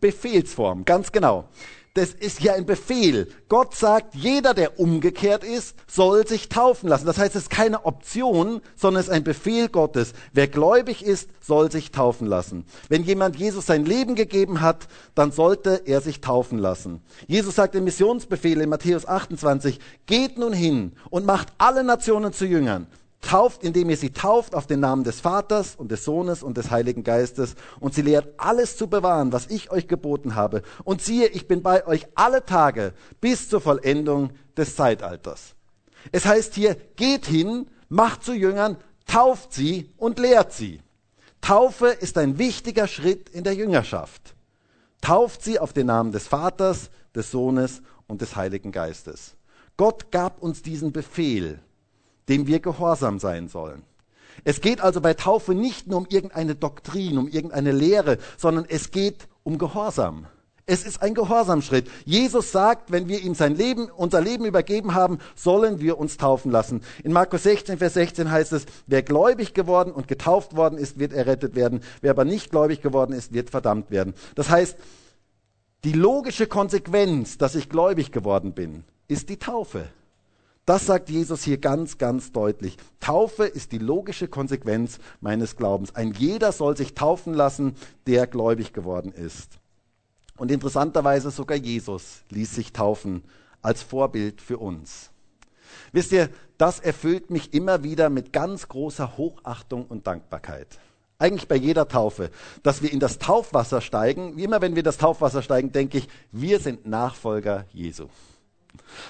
Befehlsform, 0.00 0.84
ganz 0.84 1.12
genau 1.12 1.48
das 1.96 2.12
ist 2.12 2.42
ja 2.42 2.54
ein 2.54 2.66
Befehl. 2.66 3.28
Gott 3.48 3.74
sagt, 3.74 4.14
jeder, 4.14 4.52
der 4.52 4.78
umgekehrt 4.78 5.42
ist, 5.42 5.74
soll 5.86 6.26
sich 6.26 6.50
taufen 6.50 6.88
lassen. 6.88 7.06
Das 7.06 7.16
heißt, 7.16 7.34
es 7.34 7.44
ist 7.44 7.50
keine 7.50 7.86
Option, 7.86 8.60
sondern 8.76 9.00
es 9.00 9.06
ist 9.06 9.12
ein 9.12 9.24
Befehl 9.24 9.68
Gottes. 9.68 10.12
Wer 10.32 10.46
gläubig 10.46 11.04
ist, 11.04 11.30
soll 11.40 11.70
sich 11.70 11.92
taufen 11.92 12.26
lassen. 12.26 12.66
Wenn 12.90 13.02
jemand 13.02 13.36
Jesus 13.36 13.64
sein 13.64 13.86
Leben 13.86 14.14
gegeben 14.14 14.60
hat, 14.60 14.88
dann 15.14 15.32
sollte 15.32 15.82
er 15.86 16.02
sich 16.02 16.20
taufen 16.20 16.58
lassen. 16.58 17.00
Jesus 17.28 17.54
sagt 17.54 17.74
im 17.74 17.84
Missionsbefehl 17.84 18.60
in 18.60 18.68
Matthäus 18.68 19.06
28, 19.06 19.80
geht 20.04 20.36
nun 20.36 20.52
hin 20.52 20.92
und 21.08 21.24
macht 21.24 21.48
alle 21.56 21.82
Nationen 21.82 22.34
zu 22.34 22.44
Jüngern 22.44 22.88
tauft, 23.20 23.62
indem 23.64 23.90
ihr 23.90 23.96
sie 23.96 24.12
tauft 24.12 24.54
auf 24.54 24.66
den 24.66 24.80
Namen 24.80 25.04
des 25.04 25.20
Vaters 25.20 25.74
und 25.76 25.90
des 25.90 26.04
Sohnes 26.04 26.42
und 26.42 26.56
des 26.56 26.70
Heiligen 26.70 27.02
Geistes 27.02 27.54
und 27.80 27.94
sie 27.94 28.02
lehrt 28.02 28.34
alles 28.36 28.76
zu 28.76 28.88
bewahren, 28.88 29.32
was 29.32 29.48
ich 29.48 29.70
euch 29.70 29.88
geboten 29.88 30.34
habe. 30.34 30.62
Und 30.84 31.02
siehe, 31.02 31.28
ich 31.28 31.48
bin 31.48 31.62
bei 31.62 31.86
euch 31.86 32.06
alle 32.14 32.44
Tage 32.44 32.92
bis 33.20 33.48
zur 33.48 33.60
Vollendung 33.60 34.30
des 34.56 34.76
Zeitalters. 34.76 35.54
Es 36.12 36.24
heißt 36.24 36.54
hier, 36.54 36.76
geht 36.96 37.26
hin, 37.26 37.66
macht 37.88 38.22
zu 38.22 38.32
Jüngern, 38.32 38.76
tauft 39.06 39.52
sie 39.52 39.92
und 39.96 40.18
lehrt 40.18 40.52
sie. 40.52 40.80
Taufe 41.40 41.88
ist 41.88 42.18
ein 42.18 42.38
wichtiger 42.38 42.86
Schritt 42.86 43.28
in 43.28 43.44
der 43.44 43.54
Jüngerschaft. 43.54 44.34
Tauft 45.00 45.42
sie 45.42 45.58
auf 45.58 45.72
den 45.72 45.86
Namen 45.86 46.12
des 46.12 46.26
Vaters, 46.28 46.90
des 47.14 47.30
Sohnes 47.30 47.82
und 48.06 48.20
des 48.20 48.36
Heiligen 48.36 48.72
Geistes. 48.72 49.36
Gott 49.76 50.10
gab 50.10 50.42
uns 50.42 50.62
diesen 50.62 50.92
Befehl 50.92 51.60
dem 52.28 52.46
wir 52.46 52.60
gehorsam 52.60 53.18
sein 53.18 53.48
sollen. 53.48 53.82
Es 54.44 54.60
geht 54.60 54.80
also 54.80 55.00
bei 55.00 55.14
Taufe 55.14 55.54
nicht 55.54 55.86
nur 55.86 55.98
um 55.98 56.06
irgendeine 56.08 56.54
Doktrin, 56.54 57.18
um 57.18 57.28
irgendeine 57.28 57.72
Lehre, 57.72 58.18
sondern 58.36 58.66
es 58.68 58.90
geht 58.90 59.28
um 59.42 59.58
Gehorsam. 59.58 60.26
Es 60.68 60.84
ist 60.84 61.00
ein 61.00 61.14
Gehorsamschritt. 61.14 61.88
Jesus 62.04 62.50
sagt, 62.50 62.90
wenn 62.90 63.06
wir 63.06 63.22
ihm 63.22 63.36
sein 63.36 63.54
Leben, 63.54 63.88
unser 63.88 64.20
Leben 64.20 64.44
übergeben 64.44 64.94
haben, 64.94 65.18
sollen 65.36 65.78
wir 65.78 65.96
uns 65.96 66.16
taufen 66.16 66.50
lassen. 66.50 66.80
In 67.04 67.12
Markus 67.12 67.44
16, 67.44 67.78
Vers 67.78 67.94
16 67.94 68.32
heißt 68.32 68.52
es, 68.52 68.66
wer 68.88 69.04
gläubig 69.04 69.54
geworden 69.54 69.92
und 69.92 70.08
getauft 70.08 70.56
worden 70.56 70.76
ist, 70.76 70.98
wird 70.98 71.12
errettet 71.12 71.54
werden. 71.54 71.82
Wer 72.00 72.10
aber 72.10 72.24
nicht 72.24 72.50
gläubig 72.50 72.82
geworden 72.82 73.12
ist, 73.12 73.32
wird 73.32 73.50
verdammt 73.50 73.92
werden. 73.92 74.14
Das 74.34 74.50
heißt, 74.50 74.76
die 75.84 75.92
logische 75.92 76.48
Konsequenz, 76.48 77.38
dass 77.38 77.54
ich 77.54 77.68
gläubig 77.68 78.10
geworden 78.10 78.52
bin, 78.52 78.82
ist 79.06 79.28
die 79.28 79.38
Taufe. 79.38 79.86
Das 80.66 80.84
sagt 80.84 81.10
Jesus 81.10 81.44
hier 81.44 81.58
ganz, 81.58 81.96
ganz 81.96 82.32
deutlich. 82.32 82.76
Taufe 82.98 83.44
ist 83.44 83.70
die 83.70 83.78
logische 83.78 84.26
Konsequenz 84.26 84.98
meines 85.20 85.54
Glaubens. 85.54 85.94
Ein 85.94 86.12
jeder 86.12 86.50
soll 86.50 86.76
sich 86.76 86.94
taufen 86.94 87.34
lassen, 87.34 87.76
der 88.08 88.26
gläubig 88.26 88.72
geworden 88.72 89.12
ist. 89.12 89.60
Und 90.36 90.50
interessanterweise 90.50 91.30
sogar 91.30 91.56
Jesus 91.56 92.24
ließ 92.30 92.52
sich 92.52 92.72
taufen 92.72 93.22
als 93.62 93.82
Vorbild 93.82 94.42
für 94.42 94.58
uns. 94.58 95.10
Wisst 95.92 96.10
ihr, 96.10 96.30
das 96.58 96.80
erfüllt 96.80 97.30
mich 97.30 97.54
immer 97.54 97.84
wieder 97.84 98.10
mit 98.10 98.32
ganz 98.32 98.66
großer 98.66 99.16
Hochachtung 99.16 99.86
und 99.86 100.08
Dankbarkeit. 100.08 100.66
Eigentlich 101.18 101.46
bei 101.46 101.56
jeder 101.56 101.86
Taufe, 101.86 102.30
dass 102.64 102.82
wir 102.82 102.92
in 102.92 103.00
das 103.00 103.18
Taufwasser 103.18 103.80
steigen. 103.80 104.36
Wie 104.36 104.44
immer, 104.44 104.60
wenn 104.60 104.74
wir 104.74 104.82
das 104.82 104.98
Taufwasser 104.98 105.42
steigen, 105.42 105.70
denke 105.70 105.98
ich, 105.98 106.08
wir 106.32 106.58
sind 106.58 106.86
Nachfolger 106.86 107.66
Jesu. 107.72 108.08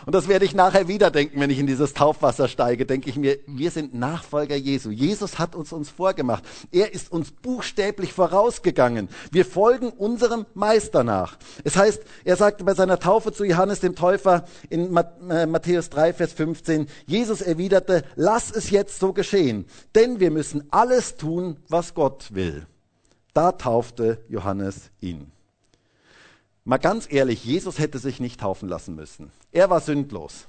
Und 0.05 0.15
das 0.15 0.29
werde 0.29 0.45
ich 0.45 0.55
nachher 0.55 0.89
wieder 0.89 1.11
denken, 1.11 1.41
wenn 1.41 1.51
ich 1.51 1.59
in 1.59 1.67
dieses 1.67 1.95
Taufwasser 1.95 2.49
steige, 2.49 2.87
denke 2.87 3.11
ich 3.11 3.17
mir, 3.17 3.39
wir 3.47 3.71
sind 3.71 3.95
Nachfolger 3.95 4.57
Jesu. 4.57 4.91
Jesus 4.91 5.39
hat 5.39 5.55
uns 5.55 5.73
uns 5.73 5.91
vorgemacht. 5.91 6.45
Er 6.73 6.93
ist 6.93 7.13
uns 7.13 7.31
buchstäblich 7.31 8.13
vorausgegangen. 8.13 9.09
Wir 9.31 9.45
folgen 9.45 9.91
unserem 9.91 10.47
Meister 10.55 11.05
nach. 11.05 11.39
Es 11.65 11.77
heißt, 11.77 12.03
er 12.25 12.37
sagte 12.37 12.65
bei 12.65 12.75
seiner 12.75 12.99
Taufe 12.99 13.33
zu 13.33 13.45
Johannes 13.45 13.81
dem 13.81 13.95
Täufer 13.95 14.45
in 14.71 14.97
äh, 15.31 15.47
Matthäus 15.47 15.91
3, 15.91 16.13
Vers 16.13 16.33
15, 16.33 16.89
Jesus 17.07 17.41
erwiderte, 17.41 18.05
lass 18.17 18.51
es 18.51 18.71
jetzt 18.71 18.99
so 18.99 19.13
geschehen, 19.13 19.67
denn 19.95 20.21
wir 20.21 20.31
müssen 20.31 20.65
alles 20.71 21.17
tun, 21.17 21.59
was 21.69 21.95
Gott 21.95 22.35
will. 22.35 22.67
Da 23.35 23.53
taufte 23.53 24.25
Johannes 24.29 24.91
ihn. 25.01 25.36
Mal 26.67 26.79
ganz 26.79 27.07
ehrlich, 27.09 27.45
Jesus 27.45 27.79
hätte 27.79 28.01
sich 28.01 28.19
nicht 28.19 28.41
taufen 28.41 28.69
lassen 28.69 28.97
müssen. 28.97 29.31
Er 29.53 29.71
war 29.71 29.79
sündlos. 29.79 30.49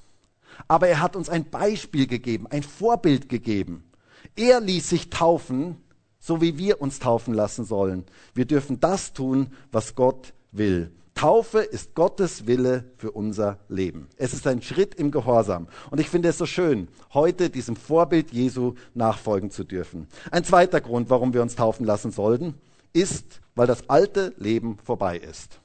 Aber 0.67 0.87
er 0.87 0.99
hat 0.99 1.15
uns 1.15 1.29
ein 1.29 1.47
Beispiel 1.47 2.07
gegeben, 2.07 2.47
ein 2.47 2.63
Vorbild 2.63 3.29
gegeben. 3.29 3.83
Er 4.35 4.59
ließ 4.59 4.89
sich 4.89 5.11
taufen, 5.11 5.77
so 6.19 6.41
wie 6.41 6.57
wir 6.57 6.81
uns 6.81 6.97
taufen 6.97 7.35
lassen 7.35 7.65
sollen. 7.65 8.03
Wir 8.33 8.45
dürfen 8.45 8.79
das 8.79 9.13
tun, 9.13 9.53
was 9.71 9.93
Gott 9.93 10.33
will. 10.51 10.91
Taufe 11.13 11.59
ist 11.59 11.93
Gottes 11.93 12.47
Wille 12.47 12.85
für 12.97 13.11
unser 13.11 13.59
Leben. 13.69 14.07
Es 14.17 14.33
ist 14.33 14.47
ein 14.47 14.63
Schritt 14.63 14.95
im 14.95 15.11
Gehorsam. 15.11 15.67
Und 15.91 15.99
ich 15.99 16.09
finde 16.09 16.29
es 16.29 16.39
so 16.39 16.47
schön, 16.47 16.87
heute 17.13 17.51
diesem 17.51 17.75
Vorbild 17.75 18.31
Jesu 18.33 18.73
nachfolgen 18.95 19.51
zu 19.51 19.63
dürfen. 19.63 20.07
Ein 20.31 20.43
zweiter 20.43 20.81
Grund, 20.81 21.11
warum 21.11 21.35
wir 21.35 21.43
uns 21.43 21.55
taufen 21.55 21.85
lassen 21.85 22.09
sollten, 22.09 22.55
ist, 22.91 23.39
weil 23.53 23.67
das 23.67 23.87
alte 23.87 24.33
Leben 24.37 24.79
vorbei 24.83 25.19
ist. 25.19 25.59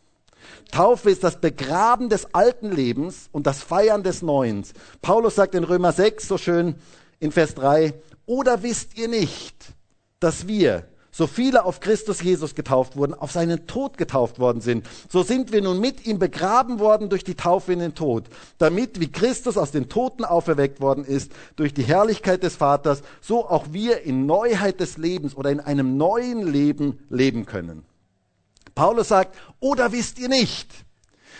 Taufe 0.70 1.10
ist 1.10 1.24
das 1.24 1.40
Begraben 1.40 2.08
des 2.08 2.34
alten 2.34 2.70
Lebens 2.70 3.28
und 3.32 3.46
das 3.46 3.62
Feiern 3.62 4.02
des 4.02 4.22
Neuen. 4.22 4.64
Paulus 5.00 5.34
sagt 5.34 5.54
in 5.54 5.64
Römer 5.64 5.92
6 5.92 6.28
so 6.28 6.38
schön 6.38 6.76
in 7.20 7.32
Vers 7.32 7.54
3, 7.54 7.94
oder 8.26 8.62
wisst 8.62 8.96
ihr 8.96 9.08
nicht, 9.08 9.74
dass 10.20 10.46
wir, 10.46 10.86
so 11.14 11.26
viele 11.26 11.66
auf 11.66 11.80
Christus 11.80 12.22
Jesus 12.22 12.54
getauft 12.54 12.96
wurden, 12.96 13.12
auf 13.12 13.30
seinen 13.32 13.66
Tod 13.66 13.98
getauft 13.98 14.38
worden 14.38 14.62
sind. 14.62 14.86
So 15.10 15.22
sind 15.22 15.52
wir 15.52 15.60
nun 15.60 15.78
mit 15.78 16.06
ihm 16.06 16.18
begraben 16.18 16.78
worden 16.78 17.10
durch 17.10 17.22
die 17.22 17.34
Taufe 17.34 17.72
in 17.74 17.80
den 17.80 17.94
Tod, 17.94 18.24
damit, 18.56 18.98
wie 18.98 19.12
Christus 19.12 19.58
aus 19.58 19.72
den 19.72 19.90
Toten 19.90 20.24
auferweckt 20.24 20.80
worden 20.80 21.04
ist, 21.04 21.32
durch 21.56 21.74
die 21.74 21.82
Herrlichkeit 21.82 22.42
des 22.42 22.56
Vaters, 22.56 23.02
so 23.20 23.46
auch 23.46 23.66
wir 23.72 24.02
in 24.02 24.24
Neuheit 24.24 24.80
des 24.80 24.96
Lebens 24.96 25.36
oder 25.36 25.50
in 25.50 25.60
einem 25.60 25.98
neuen 25.98 26.46
Leben 26.50 26.98
leben 27.10 27.44
können. 27.44 27.84
Paulus 28.74 29.08
sagt, 29.08 29.36
oder 29.60 29.92
wisst 29.92 30.18
ihr 30.18 30.28
nicht? 30.28 30.70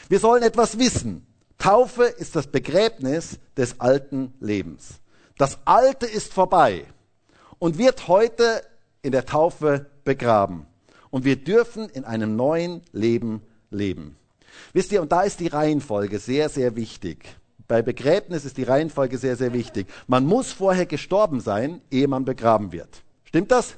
Wir 0.09 0.19
sollen 0.19 0.43
etwas 0.43 0.79
wissen. 0.79 1.27
Taufe 1.59 2.05
ist 2.05 2.37
das 2.37 2.49
Begräbnis 2.49 3.39
des 3.57 3.81
alten 3.81 4.35
Lebens. 4.41 5.01
Das 5.39 5.59
Alte 5.65 6.07
ist 6.07 6.33
vorbei 6.33 6.85
und 7.59 7.79
wird 7.79 8.09
heute 8.09 8.63
in 9.03 9.13
der 9.13 9.27
Taufe 9.27 9.87
begraben. 10.05 10.67
Und 11.11 11.25
wir 11.25 11.37
dürfen 11.37 11.89
in 11.89 12.05
einem 12.05 12.37
neuen 12.37 12.83
Leben 12.93 13.43
leben. 13.71 14.17
Wisst 14.73 14.93
ihr, 14.93 15.03
und 15.03 15.13
da 15.13 15.23
ist 15.23 15.41
die 15.41 15.49
Reihenfolge 15.49 16.19
sehr, 16.19 16.49
sehr 16.49 16.77
wichtig. 16.77 17.37
Bei 17.69 17.83
Begräbnis 17.83 18.45
ist 18.45 18.57
die 18.57 18.65
Reihenfolge 18.65 19.19
sehr, 19.19 19.37
sehr 19.37 19.53
wichtig. 19.53 19.87
Man 20.07 20.27
muss 20.27 20.53
vorher 20.53 20.87
gestorben 20.87 21.41
sein, 21.41 21.81
ehe 21.91 22.09
man 22.09 22.25
begraben 22.25 22.73
wird. 22.73 23.03
Stimmt 23.25 23.51
das? 23.51 23.77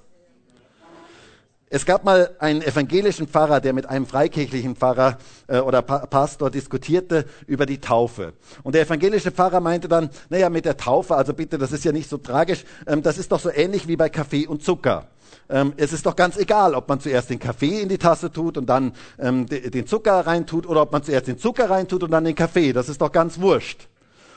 Es 1.75 1.85
gab 1.85 2.05
mal 2.05 2.31
einen 2.39 2.63
evangelischen 2.63 3.27
Pfarrer, 3.27 3.61
der 3.61 3.73
mit 3.73 3.87
einem 3.87 4.07
freikirchlichen 4.07 4.77
Pfarrer 4.77 5.19
äh, 5.49 5.59
oder 5.59 5.83
pa 5.83 6.07
Pastor 6.07 6.49
diskutierte 6.49 7.25
über 7.49 7.67
die 7.67 7.81
Taufe. 7.81 8.35
Und 8.63 8.77
der 8.77 8.83
evangelische 8.83 9.33
Pfarrer 9.33 9.59
meinte 9.59 9.89
dann, 9.89 10.09
naja, 10.29 10.51
mit 10.51 10.67
der 10.67 10.77
Taufe, 10.77 11.17
also 11.17 11.35
bitte, 11.35 11.59
das 11.59 11.73
ist 11.73 11.85
ja 11.85 11.91
nicht 11.91 12.09
so 12.09 12.19
tragisch, 12.19 12.65
ähm, 12.87 13.03
das 13.03 13.19
ist 13.19 13.33
doch 13.33 13.41
so 13.41 13.51
ähnlich 13.51 13.89
wie 13.89 13.97
bei 13.97 14.09
Kaffee 14.09 14.47
und 14.47 14.63
Zucker. 14.63 15.09
Ähm, 15.51 15.73
es 15.77 15.93
ist 15.93 16.07
doch 16.07 16.15
ganz 16.15 16.37
egal, 16.37 16.77
ob 16.77 16.89
man 16.89 17.01
zuerst 17.01 17.31
den 17.31 17.41
Kaffee 17.41 17.81
in 17.81 17.89
die 17.89 17.99
Tasse 17.99 18.31
tut 18.31 18.57
und 18.57 18.67
dann 18.67 18.93
ähm, 19.19 19.47
den 19.47 19.89
Zucker 19.89 20.25
reintut 20.25 20.69
oder 20.69 20.83
ob 20.83 20.93
man 20.93 21.03
zuerst 21.03 21.27
den 21.27 21.39
Zucker 21.39 21.71
reintut 21.71 22.05
und 22.05 22.13
dann 22.13 22.23
den 22.23 22.37
Kaffee. 22.37 22.73
Das 22.73 22.89
ist 22.89 23.01
doch 23.01 23.11
ganz 23.11 23.41
wurscht. 23.41 23.89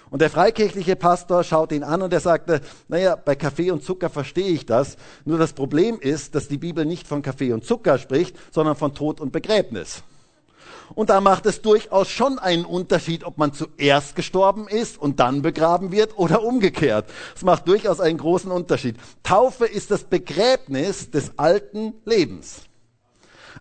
Und 0.09 0.21
der 0.21 0.29
freikirchliche 0.29 0.95
Pastor 0.95 1.43
schaut 1.43 1.71
ihn 1.71 1.83
an 1.83 2.01
und 2.01 2.13
er 2.13 2.19
sagte, 2.19 2.61
naja, 2.87 3.15
bei 3.15 3.35
Kaffee 3.35 3.71
und 3.71 3.83
Zucker 3.83 4.09
verstehe 4.09 4.49
ich 4.49 4.65
das. 4.65 4.95
Nur 5.25 5.37
das 5.37 5.53
Problem 5.53 5.99
ist, 5.99 6.33
dass 6.35 6.47
die 6.47 6.57
Bibel 6.57 6.85
nicht 6.85 7.07
von 7.07 7.21
Kaffee 7.21 7.51
und 7.51 7.65
Zucker 7.65 7.97
spricht, 7.97 8.37
sondern 8.51 8.75
von 8.75 8.93
Tod 8.93 9.19
und 9.19 9.31
Begräbnis. 9.31 10.03
Und 10.95 11.09
da 11.09 11.19
macht 11.19 11.45
es 11.45 11.61
durchaus 11.61 12.09
schon 12.09 12.39
einen 12.39 12.65
Unterschied, 12.65 13.25
ob 13.25 13.37
man 13.37 13.53
zuerst 13.53 14.15
gestorben 14.15 14.67
ist 14.67 14.97
und 14.97 15.19
dann 15.19 15.41
begraben 15.41 15.91
wird 15.91 16.17
oder 16.17 16.43
umgekehrt. 16.43 17.09
Es 17.35 17.43
macht 17.43 17.67
durchaus 17.67 17.99
einen 17.99 18.17
großen 18.17 18.51
Unterschied. 18.51 18.95
Taufe 19.23 19.65
ist 19.65 19.91
das 19.91 20.05
Begräbnis 20.05 21.11
des 21.11 21.37
alten 21.37 21.93
Lebens. 22.05 22.61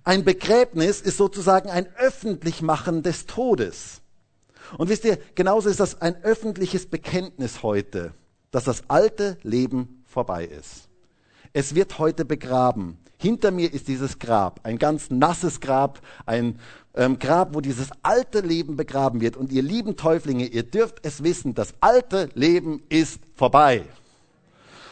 Ein 0.04 0.24
Begräbnis 0.24 1.00
ist 1.00 1.16
sozusagen 1.16 1.68
ein 1.68 1.88
Öffentlichmachen 1.96 3.02
des 3.02 3.26
Todes. 3.26 4.02
Und 4.78 4.88
wisst 4.88 5.04
ihr, 5.04 5.18
genauso 5.34 5.68
ist 5.68 5.80
das 5.80 6.00
ein 6.00 6.16
öffentliches 6.22 6.86
Bekenntnis 6.86 7.62
heute, 7.62 8.12
dass 8.50 8.64
das 8.64 8.88
alte 8.88 9.38
Leben 9.42 10.02
vorbei 10.06 10.44
ist. 10.44 10.88
Es 11.52 11.74
wird 11.74 11.98
heute 11.98 12.24
begraben. 12.24 12.98
Hinter 13.18 13.50
mir 13.50 13.72
ist 13.72 13.88
dieses 13.88 14.18
Grab, 14.18 14.60
ein 14.62 14.78
ganz 14.78 15.10
nasses 15.10 15.60
Grab, 15.60 16.00
ein 16.26 16.58
ähm, 16.94 17.18
Grab, 17.18 17.54
wo 17.54 17.60
dieses 17.60 17.88
alte 18.02 18.40
Leben 18.40 18.76
begraben 18.76 19.20
wird. 19.20 19.36
Und 19.36 19.52
ihr 19.52 19.62
lieben 19.62 19.96
Täuflinge, 19.96 20.46
ihr 20.46 20.64
dürft 20.64 20.98
es 21.02 21.22
wissen, 21.22 21.54
das 21.54 21.74
alte 21.80 22.28
Leben 22.34 22.82
ist 22.88 23.20
vorbei. 23.34 23.84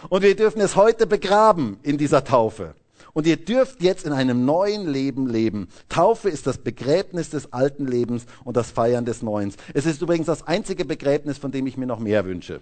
Und 0.09 0.23
wir 0.23 0.37
dürfen 0.37 0.61
es 0.61 0.77
heute 0.77 1.07
begraben 1.07 1.79
in 1.83 1.99
dieser 1.99 2.25
Taufe. 2.25 2.75
Und 3.14 3.27
ihr 3.27 3.37
dürft 3.37 3.83
jetzt 3.83 4.05
in 4.05 4.12
einem 4.12 4.44
neuen 4.44 4.87
Leben 4.87 5.29
leben. 5.29 5.68
Taufe 5.88 6.29
ist 6.29 6.46
das 6.46 6.59
Begräbnis 6.59 7.31
des 7.31 7.53
alten 7.53 7.87
Lebens 7.87 8.27
und 8.44 8.57
das 8.57 8.72
Feiern 8.72 9.07
des 9.07 9.22
Neuen. 9.22 9.55
Es 9.72 9.87
ist 9.87 10.03
übrigens 10.03 10.27
das 10.27 10.46
einzige 10.46 10.85
Begräbnis, 10.85 11.38
von 11.38 11.53
dem 11.53 11.66
ich 11.66 11.77
mir 11.77 11.87
noch 11.87 12.00
mehr 12.00 12.27
wünsche. 12.27 12.61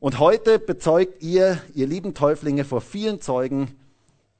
Und 0.00 0.18
heute 0.18 0.58
bezeugt 0.58 1.22
ihr, 1.22 1.58
ihr 1.74 1.86
lieben 1.86 2.14
Täuflinge, 2.14 2.64
vor 2.64 2.82
vielen 2.82 3.20
Zeugen, 3.20 3.74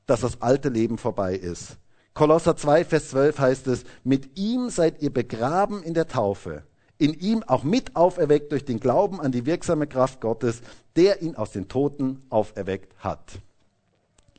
dass 0.07 0.21
das 0.21 0.43
alte 0.43 0.69
Leben 0.69 0.99
vorbei 0.99 1.35
ist. 1.35 1.79
Kolosser 2.13 2.57
2, 2.57 2.85
Vers 2.85 3.09
12 3.11 3.39
heißt 3.39 3.67
es, 3.69 3.85
mit 4.05 4.39
ihm 4.39 4.69
seid 4.69 5.01
ihr 5.01 5.13
begraben 5.13 5.83
in 5.83 5.95
der 5.95 6.07
Taufe, 6.07 6.65
in 6.99 7.15
ihm 7.15 7.43
auch 7.45 7.65
mit 7.65 7.97
auferweckt 7.97 8.53
durch 8.53 8.65
den 8.65 8.79
Glauben 8.79 9.21
an 9.21 9.33
die 9.33 9.47
wirksame 9.47 9.87
Kraft 9.87 10.21
Gottes, 10.21 10.61
der 10.97 11.23
ihn 11.23 11.35
aus 11.35 11.53
den 11.53 11.69
Toten 11.69 12.23
auferweckt 12.29 12.93
hat. 12.99 13.41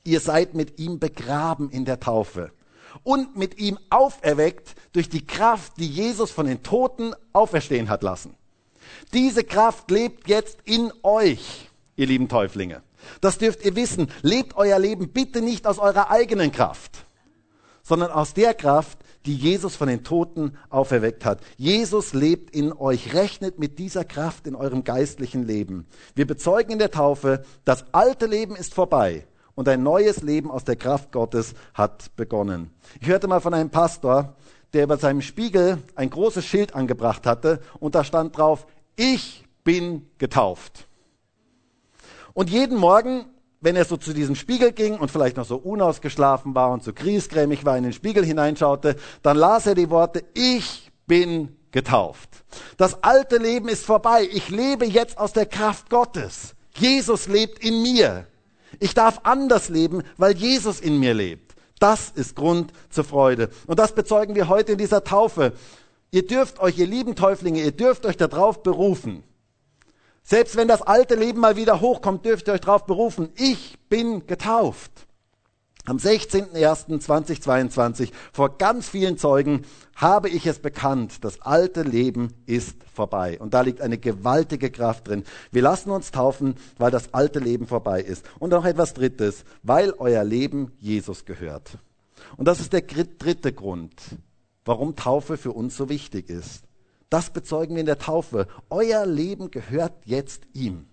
Ihr 0.03 0.19
seid 0.19 0.53
mit 0.53 0.79
ihm 0.79 0.99
begraben 0.99 1.69
in 1.69 1.85
der 1.85 1.99
Taufe 1.99 2.51
und 3.03 3.35
mit 3.35 3.59
ihm 3.59 3.77
auferweckt 3.89 4.75
durch 4.93 5.09
die 5.09 5.25
Kraft, 5.25 5.73
die 5.77 5.88
Jesus 5.88 6.31
von 6.31 6.45
den 6.45 6.63
Toten 6.63 7.13
auferstehen 7.33 7.89
hat 7.89 8.03
lassen. 8.03 8.35
Diese 9.13 9.43
Kraft 9.43 9.91
lebt 9.91 10.27
jetzt 10.27 10.59
in 10.65 10.91
euch, 11.03 11.69
ihr 11.95 12.07
lieben 12.07 12.27
Täuflinge. 12.27 12.81
Das 13.21 13.38
dürft 13.38 13.63
ihr 13.63 13.75
wissen. 13.75 14.12
Lebt 14.21 14.55
euer 14.57 14.79
Leben 14.79 15.09
bitte 15.09 15.41
nicht 15.41 15.67
aus 15.67 15.79
eurer 15.79 16.09
eigenen 16.09 16.51
Kraft, 16.51 17.05
sondern 17.81 18.12
aus 18.12 18.33
der 18.33 18.53
Kraft, 18.53 18.99
die 19.25 19.35
Jesus 19.35 19.75
von 19.75 19.88
den 19.88 20.03
Toten 20.03 20.57
auferweckt 20.69 21.23
hat. 21.23 21.41
Jesus 21.57 22.13
lebt 22.13 22.53
in 22.53 22.73
euch. 22.73 23.13
Rechnet 23.13 23.59
mit 23.59 23.79
dieser 23.79 24.03
Kraft 24.05 24.47
in 24.47 24.55
eurem 24.55 24.83
geistlichen 24.83 25.45
Leben. 25.45 25.85
Wir 26.15 26.25
bezeugen 26.25 26.71
in 26.71 26.79
der 26.79 26.91
Taufe, 26.91 27.43
das 27.63 27.85
alte 27.93 28.25
Leben 28.25 28.55
ist 28.55 28.73
vorbei 28.73 29.25
und 29.60 29.67
ein 29.67 29.84
neues 29.84 30.22
Leben 30.22 30.50
aus 30.50 30.63
der 30.63 30.78
Kraft 30.78 31.12
Gottes 31.12 31.54
hat 31.74 32.15
begonnen. 32.15 32.72
Ich 33.02 33.10
hörte 33.10 33.28
mal 33.28 33.41
von 33.41 33.54
einem 33.54 33.69
Pastor, 33.69 34.38
der 34.72 34.86
über 34.86 34.95
seinem 34.95 35.22
Spiegel 35.22 35.80
ein 35.95 36.10
großes 36.10 36.45
Schild 36.45 36.76
angebracht 36.76 37.26
hatte 37.26 37.60
und 37.82 37.93
da 37.93 38.06
stand 38.06 38.38
drauf, 38.38 38.67
ich 38.95 39.43
bin 39.65 40.08
getauft. 40.17 40.88
Und 42.34 42.50
jeden 42.50 42.78
Morgen, 42.78 43.26
wenn 43.60 43.76
er 43.76 43.84
so 43.84 43.98
zu 43.98 44.13
diesem 44.13 44.36
Spiegel 44.36 44.72
ging 44.72 44.98
und 44.98 45.12
vielleicht 45.12 45.36
noch 45.36 45.43
so 45.43 45.58
unausgeschlafen 45.58 46.56
war 46.56 46.72
und 46.72 46.82
so 46.82 46.93
griesgrämig 46.93 47.65
war, 47.65 47.76
in 47.76 47.84
den 47.84 47.91
Spiegel 47.91 48.24
hineinschaute, 48.24 48.95
dann 49.24 49.36
las 49.36 49.67
er 49.67 49.76
die 49.76 49.89
Worte, 49.89 50.24
ich 50.36 50.89
bin 51.06 51.58
getauft. 51.72 52.30
Das 52.78 53.04
alte 53.04 53.36
Leben 53.36 53.67
ist 53.67 53.86
vorbei. 53.86 54.26
Ich 54.32 54.48
lebe 54.48 54.86
jetzt 54.86 55.17
aus 55.17 55.34
der 55.34 55.48
Kraft 55.48 55.89
Gottes. 55.89 56.56
Jesus 56.78 57.28
lebt 57.28 57.60
in 57.60 57.82
mir. 57.82 58.26
Ich 58.79 58.93
darf 58.93 59.21
anders 59.23 59.69
leben, 59.69 60.03
weil 60.17 60.36
Jesus 60.36 60.79
in 60.79 60.99
mir 60.99 61.13
lebt. 61.13 61.55
Das 61.79 62.12
ist 62.12 62.36
Grund 62.36 62.73
zur 62.89 63.05
Freude. 63.05 63.49
Und 63.65 63.79
das 63.79 63.93
bezeugen 63.93 64.36
wir 64.36 64.49
heute 64.49 64.73
in 64.73 64.77
dieser 64.77 65.03
Taufe. 65.03 65.53
Ihr 66.12 66.27
dürft 66.27 66.60
euch, 66.60 66.77
ihr 66.77 66.88
lieben 66.88 67.15
Täuflinge, 67.15 67.62
ihr 67.62 67.71
dürft 67.71 68.05
euch 68.05 68.17
darauf 68.17 68.63
berufen. 68.63 69.23
Selbst 70.23 70.55
wenn 70.55 70.67
das 70.67 70.82
alte 70.82 71.15
Leben 71.15 71.39
mal 71.39 71.55
wieder 71.55 71.82
hochkommt, 71.82 72.25
dürft 72.25 72.47
ihr 72.47 72.53
euch 72.53 72.62
darauf 72.62 72.86
berufen. 72.86 73.29
Ich 73.36 73.77
bin 73.89 74.27
getauft. 74.27 74.91
Am 75.86 75.98
16.01.2022 75.98 78.12
vor 78.32 78.58
ganz 78.58 78.89
vielen 78.89 79.18
Zeugen 79.18 79.63
habe 79.96 80.30
ich 80.30 80.46
es 80.46 80.60
bekannt, 80.60 81.24
das 81.24 81.42
alte 81.42 81.84
Leben 81.84 82.34
ist 82.46 82.76
vorbei. 82.94 83.39
Und 83.39 83.54
da 83.54 83.62
liegt 83.62 83.82
eine 83.82 83.98
gewaltige 83.98 84.72
Kraft 84.72 85.08
drin. 85.08 85.24
Wir 85.52 85.62
lassen 85.62 85.89
uns 85.89 86.12
taufen, 86.12 86.56
weil 86.78 86.92
das 86.92 87.13
alte 87.13 87.39
Leben 87.39 87.65
vorbei 87.65 88.02
ist. 88.02 88.26
Und 88.39 88.52
noch 88.52 88.65
etwas 88.65 88.94
Drittes, 88.94 89.46
weil 89.63 89.94
euer 89.98 90.24
Leben 90.24 90.74
Jesus 90.80 91.26
gehört. 91.26 91.78
Und 92.38 92.48
das 92.48 92.60
ist 92.60 92.74
der 92.74 92.82
dritte 92.82 93.54
Grund, 93.54 93.94
warum 94.65 94.96
Taufe 94.96 95.38
für 95.38 95.54
uns 95.54 95.76
so 95.76 95.89
wichtig 95.89 96.30
ist. 96.30 96.65
Das 97.10 97.32
bezeugen 97.32 97.76
wir 97.76 97.80
in 97.80 97.88
der 97.88 97.98
Taufe. 97.98 98.48
Euer 98.70 99.06
Leben 99.06 99.50
gehört 99.50 99.94
jetzt 100.06 100.44
ihm. 100.54 100.86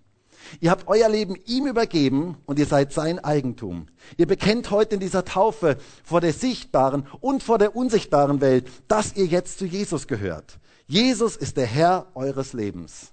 Ihr 0.59 0.71
habt 0.71 0.87
euer 0.87 1.09
Leben 1.09 1.35
ihm 1.45 1.67
übergeben 1.67 2.37
und 2.45 2.59
ihr 2.59 2.65
seid 2.65 2.93
sein 2.93 3.19
Eigentum. 3.19 3.87
Ihr 4.17 4.27
bekennt 4.27 4.71
heute 4.71 4.95
in 4.95 5.01
dieser 5.01 5.25
Taufe 5.25 5.77
vor 6.03 6.21
der 6.21 6.33
sichtbaren 6.33 7.07
und 7.19 7.43
vor 7.43 7.57
der 7.57 7.75
unsichtbaren 7.75 8.41
Welt, 8.41 8.67
dass 8.87 9.15
ihr 9.15 9.25
jetzt 9.25 9.59
zu 9.59 9.65
Jesus 9.65 10.07
gehört. 10.07 10.59
Jesus 10.87 11.35
ist 11.35 11.57
der 11.57 11.65
Herr 11.65 12.07
eures 12.15 12.53
Lebens. 12.53 13.11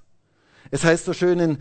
Es 0.71 0.85
heißt 0.85 1.05
so 1.05 1.13
schön 1.13 1.39
in 1.41 1.59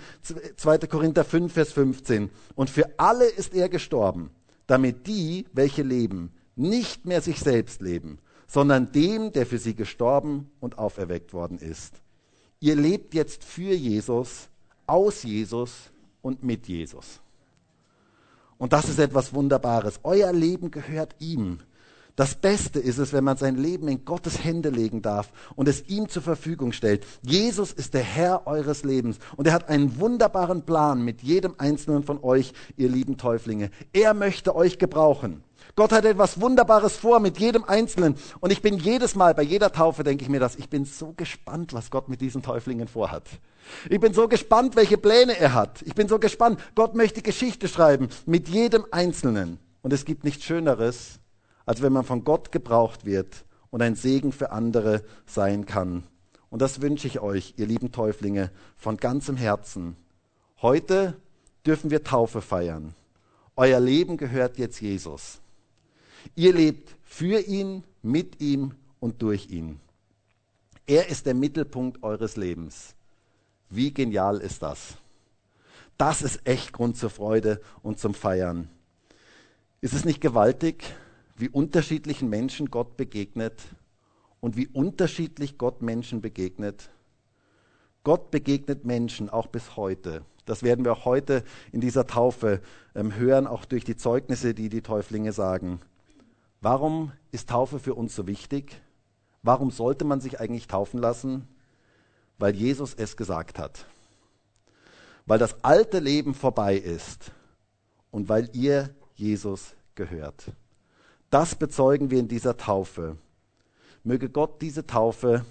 2. 0.55 0.79
Korinther 0.79 1.25
5, 1.25 1.51
Vers 1.51 1.73
15, 1.73 2.29
und 2.55 2.69
für 2.69 2.97
alle 2.97 3.25
ist 3.25 3.53
er 3.53 3.69
gestorben, 3.69 4.31
damit 4.67 5.07
die, 5.07 5.45
welche 5.53 5.83
leben, 5.83 6.31
nicht 6.55 7.05
mehr 7.05 7.21
sich 7.21 7.39
selbst 7.39 7.81
leben, 7.81 8.19
sondern 8.47 8.91
dem, 8.91 9.31
der 9.31 9.45
für 9.45 9.57
sie 9.57 9.75
gestorben 9.75 10.51
und 10.59 10.77
auferweckt 10.77 11.33
worden 11.33 11.57
ist. 11.57 11.95
Ihr 12.59 12.75
lebt 12.75 13.13
jetzt 13.13 13.43
für 13.43 13.73
Jesus, 13.73 14.49
aus 14.87 15.23
Jesus 15.23 15.91
und 16.21 16.43
mit 16.43 16.67
Jesus. 16.67 17.19
Und 18.57 18.73
das 18.73 18.87
ist 18.87 18.99
etwas 18.99 19.33
Wunderbares. 19.33 19.99
Euer 20.03 20.31
Leben 20.31 20.71
gehört 20.71 21.15
ihm. 21.19 21.59
Das 22.15 22.35
Beste 22.35 22.79
ist 22.79 22.99
es, 22.99 23.11
wenn 23.11 23.23
man 23.23 23.37
sein 23.37 23.55
Leben 23.55 23.87
in 23.87 24.05
Gottes 24.05 24.43
Hände 24.43 24.69
legen 24.69 25.01
darf 25.01 25.31
und 25.55 25.67
es 25.67 25.87
ihm 25.87 26.07
zur 26.09 26.21
Verfügung 26.21 26.71
stellt. 26.71 27.05
Jesus 27.23 27.73
ist 27.73 27.95
der 27.95 28.03
Herr 28.03 28.45
eures 28.45 28.83
Lebens 28.83 29.17
und 29.35 29.47
er 29.47 29.53
hat 29.53 29.67
einen 29.67 29.99
wunderbaren 29.99 30.63
Plan 30.63 31.03
mit 31.03 31.23
jedem 31.23 31.55
einzelnen 31.57 32.03
von 32.03 32.23
euch, 32.23 32.53
ihr 32.77 32.89
lieben 32.89 33.17
Täuflinge. 33.17 33.71
Er 33.93 34.13
möchte 34.13 34.55
euch 34.55 34.77
gebrauchen. 34.77 35.43
Gott 35.75 35.91
hat 35.91 36.05
etwas 36.05 36.39
Wunderbares 36.39 36.95
vor 36.95 37.19
mit 37.19 37.39
jedem 37.39 37.63
Einzelnen. 37.63 38.15
Und 38.39 38.51
ich 38.51 38.61
bin 38.61 38.77
jedes 38.77 39.15
Mal, 39.15 39.33
bei 39.33 39.41
jeder 39.41 39.71
Taufe 39.71 40.03
denke 40.03 40.23
ich 40.23 40.29
mir 40.29 40.39
das, 40.39 40.55
ich 40.55 40.69
bin 40.69 40.85
so 40.85 41.13
gespannt, 41.13 41.73
was 41.73 41.89
Gott 41.89 42.09
mit 42.09 42.21
diesen 42.21 42.43
Täuflingen 42.43 42.87
vorhat. 42.87 43.23
Ich 43.89 43.99
bin 43.99 44.13
so 44.13 44.27
gespannt, 44.27 44.75
welche 44.75 44.99
Pläne 44.99 45.35
er 45.39 45.53
hat. 45.53 45.81
Ich 45.81 45.95
bin 45.95 46.07
so 46.07 46.19
gespannt. 46.19 46.59
Gott 46.75 46.93
möchte 46.93 47.23
Geschichte 47.23 47.67
schreiben 47.67 48.09
mit 48.27 48.49
jedem 48.49 48.85
Einzelnen. 48.91 49.57
Und 49.81 49.93
es 49.93 50.05
gibt 50.05 50.23
nichts 50.23 50.43
Schöneres, 50.43 51.19
als 51.65 51.81
wenn 51.81 51.93
man 51.93 52.03
von 52.03 52.23
Gott 52.23 52.51
gebraucht 52.51 53.05
wird 53.05 53.43
und 53.71 53.81
ein 53.81 53.95
Segen 53.95 54.31
für 54.31 54.51
andere 54.51 55.01
sein 55.25 55.65
kann. 55.65 56.03
Und 56.51 56.61
das 56.61 56.81
wünsche 56.81 57.07
ich 57.07 57.19
euch, 57.19 57.55
ihr 57.57 57.65
lieben 57.65 57.91
Täuflinge, 57.91 58.51
von 58.77 58.97
ganzem 58.97 59.37
Herzen. 59.37 59.95
Heute 60.61 61.15
dürfen 61.65 61.89
wir 61.89 62.03
Taufe 62.03 62.41
feiern. 62.41 62.93
Euer 63.55 63.79
Leben 63.79 64.17
gehört 64.17 64.59
jetzt 64.59 64.79
Jesus. 64.79 65.42
Ihr 66.35 66.53
lebt 66.53 66.95
für 67.03 67.39
ihn, 67.39 67.83
mit 68.01 68.41
ihm 68.41 68.73
und 68.99 69.21
durch 69.21 69.49
ihn. 69.49 69.79
Er 70.85 71.07
ist 71.07 71.25
der 71.25 71.33
Mittelpunkt 71.33 72.03
eures 72.03 72.35
Lebens. 72.35 72.95
Wie 73.69 73.93
genial 73.93 74.39
ist 74.39 74.61
das? 74.61 74.97
Das 75.97 76.21
ist 76.21 76.41
echt 76.45 76.73
Grund 76.73 76.97
zur 76.97 77.09
Freude 77.09 77.61
und 77.81 77.99
zum 77.99 78.13
Feiern. 78.13 78.69
Ist 79.81 79.93
es 79.93 80.05
nicht 80.05 80.21
gewaltig, 80.21 80.83
wie 81.37 81.49
unterschiedlichen 81.49 82.29
Menschen 82.29 82.69
Gott 82.71 82.97
begegnet 82.97 83.61
und 84.39 84.57
wie 84.57 84.67
unterschiedlich 84.67 85.57
Gott 85.57 85.81
Menschen 85.81 86.21
begegnet? 86.21 86.89
Gott 88.03 88.31
begegnet 88.31 88.85
Menschen 88.85 89.29
auch 89.29 89.47
bis 89.47 89.77
heute. 89.77 90.25
Das 90.45 90.61
werden 90.61 90.83
wir 90.83 90.91
auch 90.91 91.05
heute 91.05 91.43
in 91.71 91.79
dieser 91.79 92.05
Taufe 92.05 92.61
ähm, 92.95 93.15
hören, 93.15 93.47
auch 93.47 93.63
durch 93.63 93.85
die 93.85 93.95
Zeugnisse, 93.95 94.53
die 94.53 94.67
die 94.67 94.81
Täuflinge 94.81 95.31
sagen. 95.31 95.79
Warum 96.63 97.11
ist 97.33 97.49
Taufe 97.49 97.77
für 97.77 97.93
uns 97.93 98.15
so 98.15 98.25
wichtig? 98.25 98.81
Warum 99.41 99.69
sollte 99.69 100.05
man 100.05 100.21
sich 100.21 100.39
eigentlich 100.39 100.69
taufen 100.69 100.97
lassen? 100.97 101.45
Weil 102.37 102.55
Jesus 102.55 102.93
es 102.93 103.17
gesagt 103.17 103.59
hat. 103.59 103.85
Weil 105.25 105.39
das 105.39 105.61
alte 105.65 105.99
Leben 105.99 106.33
vorbei 106.33 106.77
ist 106.77 107.33
und 108.11 108.29
weil 108.29 108.49
ihr 108.53 108.95
Jesus 109.13 109.75
gehört. 109.95 110.53
Das 111.29 111.55
bezeugen 111.55 112.11
wir 112.11 112.19
in 112.21 112.29
dieser 112.29 112.55
Taufe. 112.55 113.17
Möge 114.05 114.29
Gott 114.29 114.61
diese 114.61 114.87
Taufe 114.87 115.43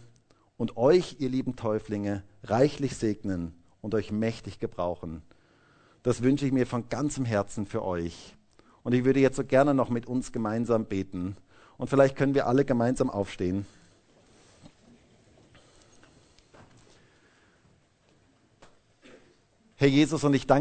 und 0.56 0.78
euch, 0.78 1.16
ihr 1.18 1.28
lieben 1.28 1.56
Täuflinge, 1.56 2.22
reichlich 2.42 2.96
segnen 2.96 3.52
und 3.82 3.94
euch 3.94 4.12
mächtig 4.12 4.60
gebrauchen. 4.60 5.20
Das 6.04 6.22
wünsche 6.22 6.46
ich 6.46 6.52
mir 6.52 6.66
von 6.66 6.88
ganzem 6.88 7.26
Herzen 7.26 7.66
für 7.66 7.84
euch. 7.84 8.34
Und 8.84 8.94
ich 8.94 9.04
würde 9.04 9.20
jetzt 9.20 9.36
so 9.36 9.44
gerne 9.44 9.74
noch 9.74 9.90
mit 9.90 10.06
uns 10.06 10.32
gemeinsam 10.32 10.84
beten. 10.84 11.36
Und 11.78 11.88
vielleicht 11.88 12.16
können 12.16 12.34
wir 12.34 12.46
alle 12.46 12.64
gemeinsam 12.64 13.10
aufstehen. 13.10 13.66
Herr 19.76 19.88
Jesus, 19.88 20.22
und 20.22 20.32
ich 20.34 20.46
danke 20.46 20.60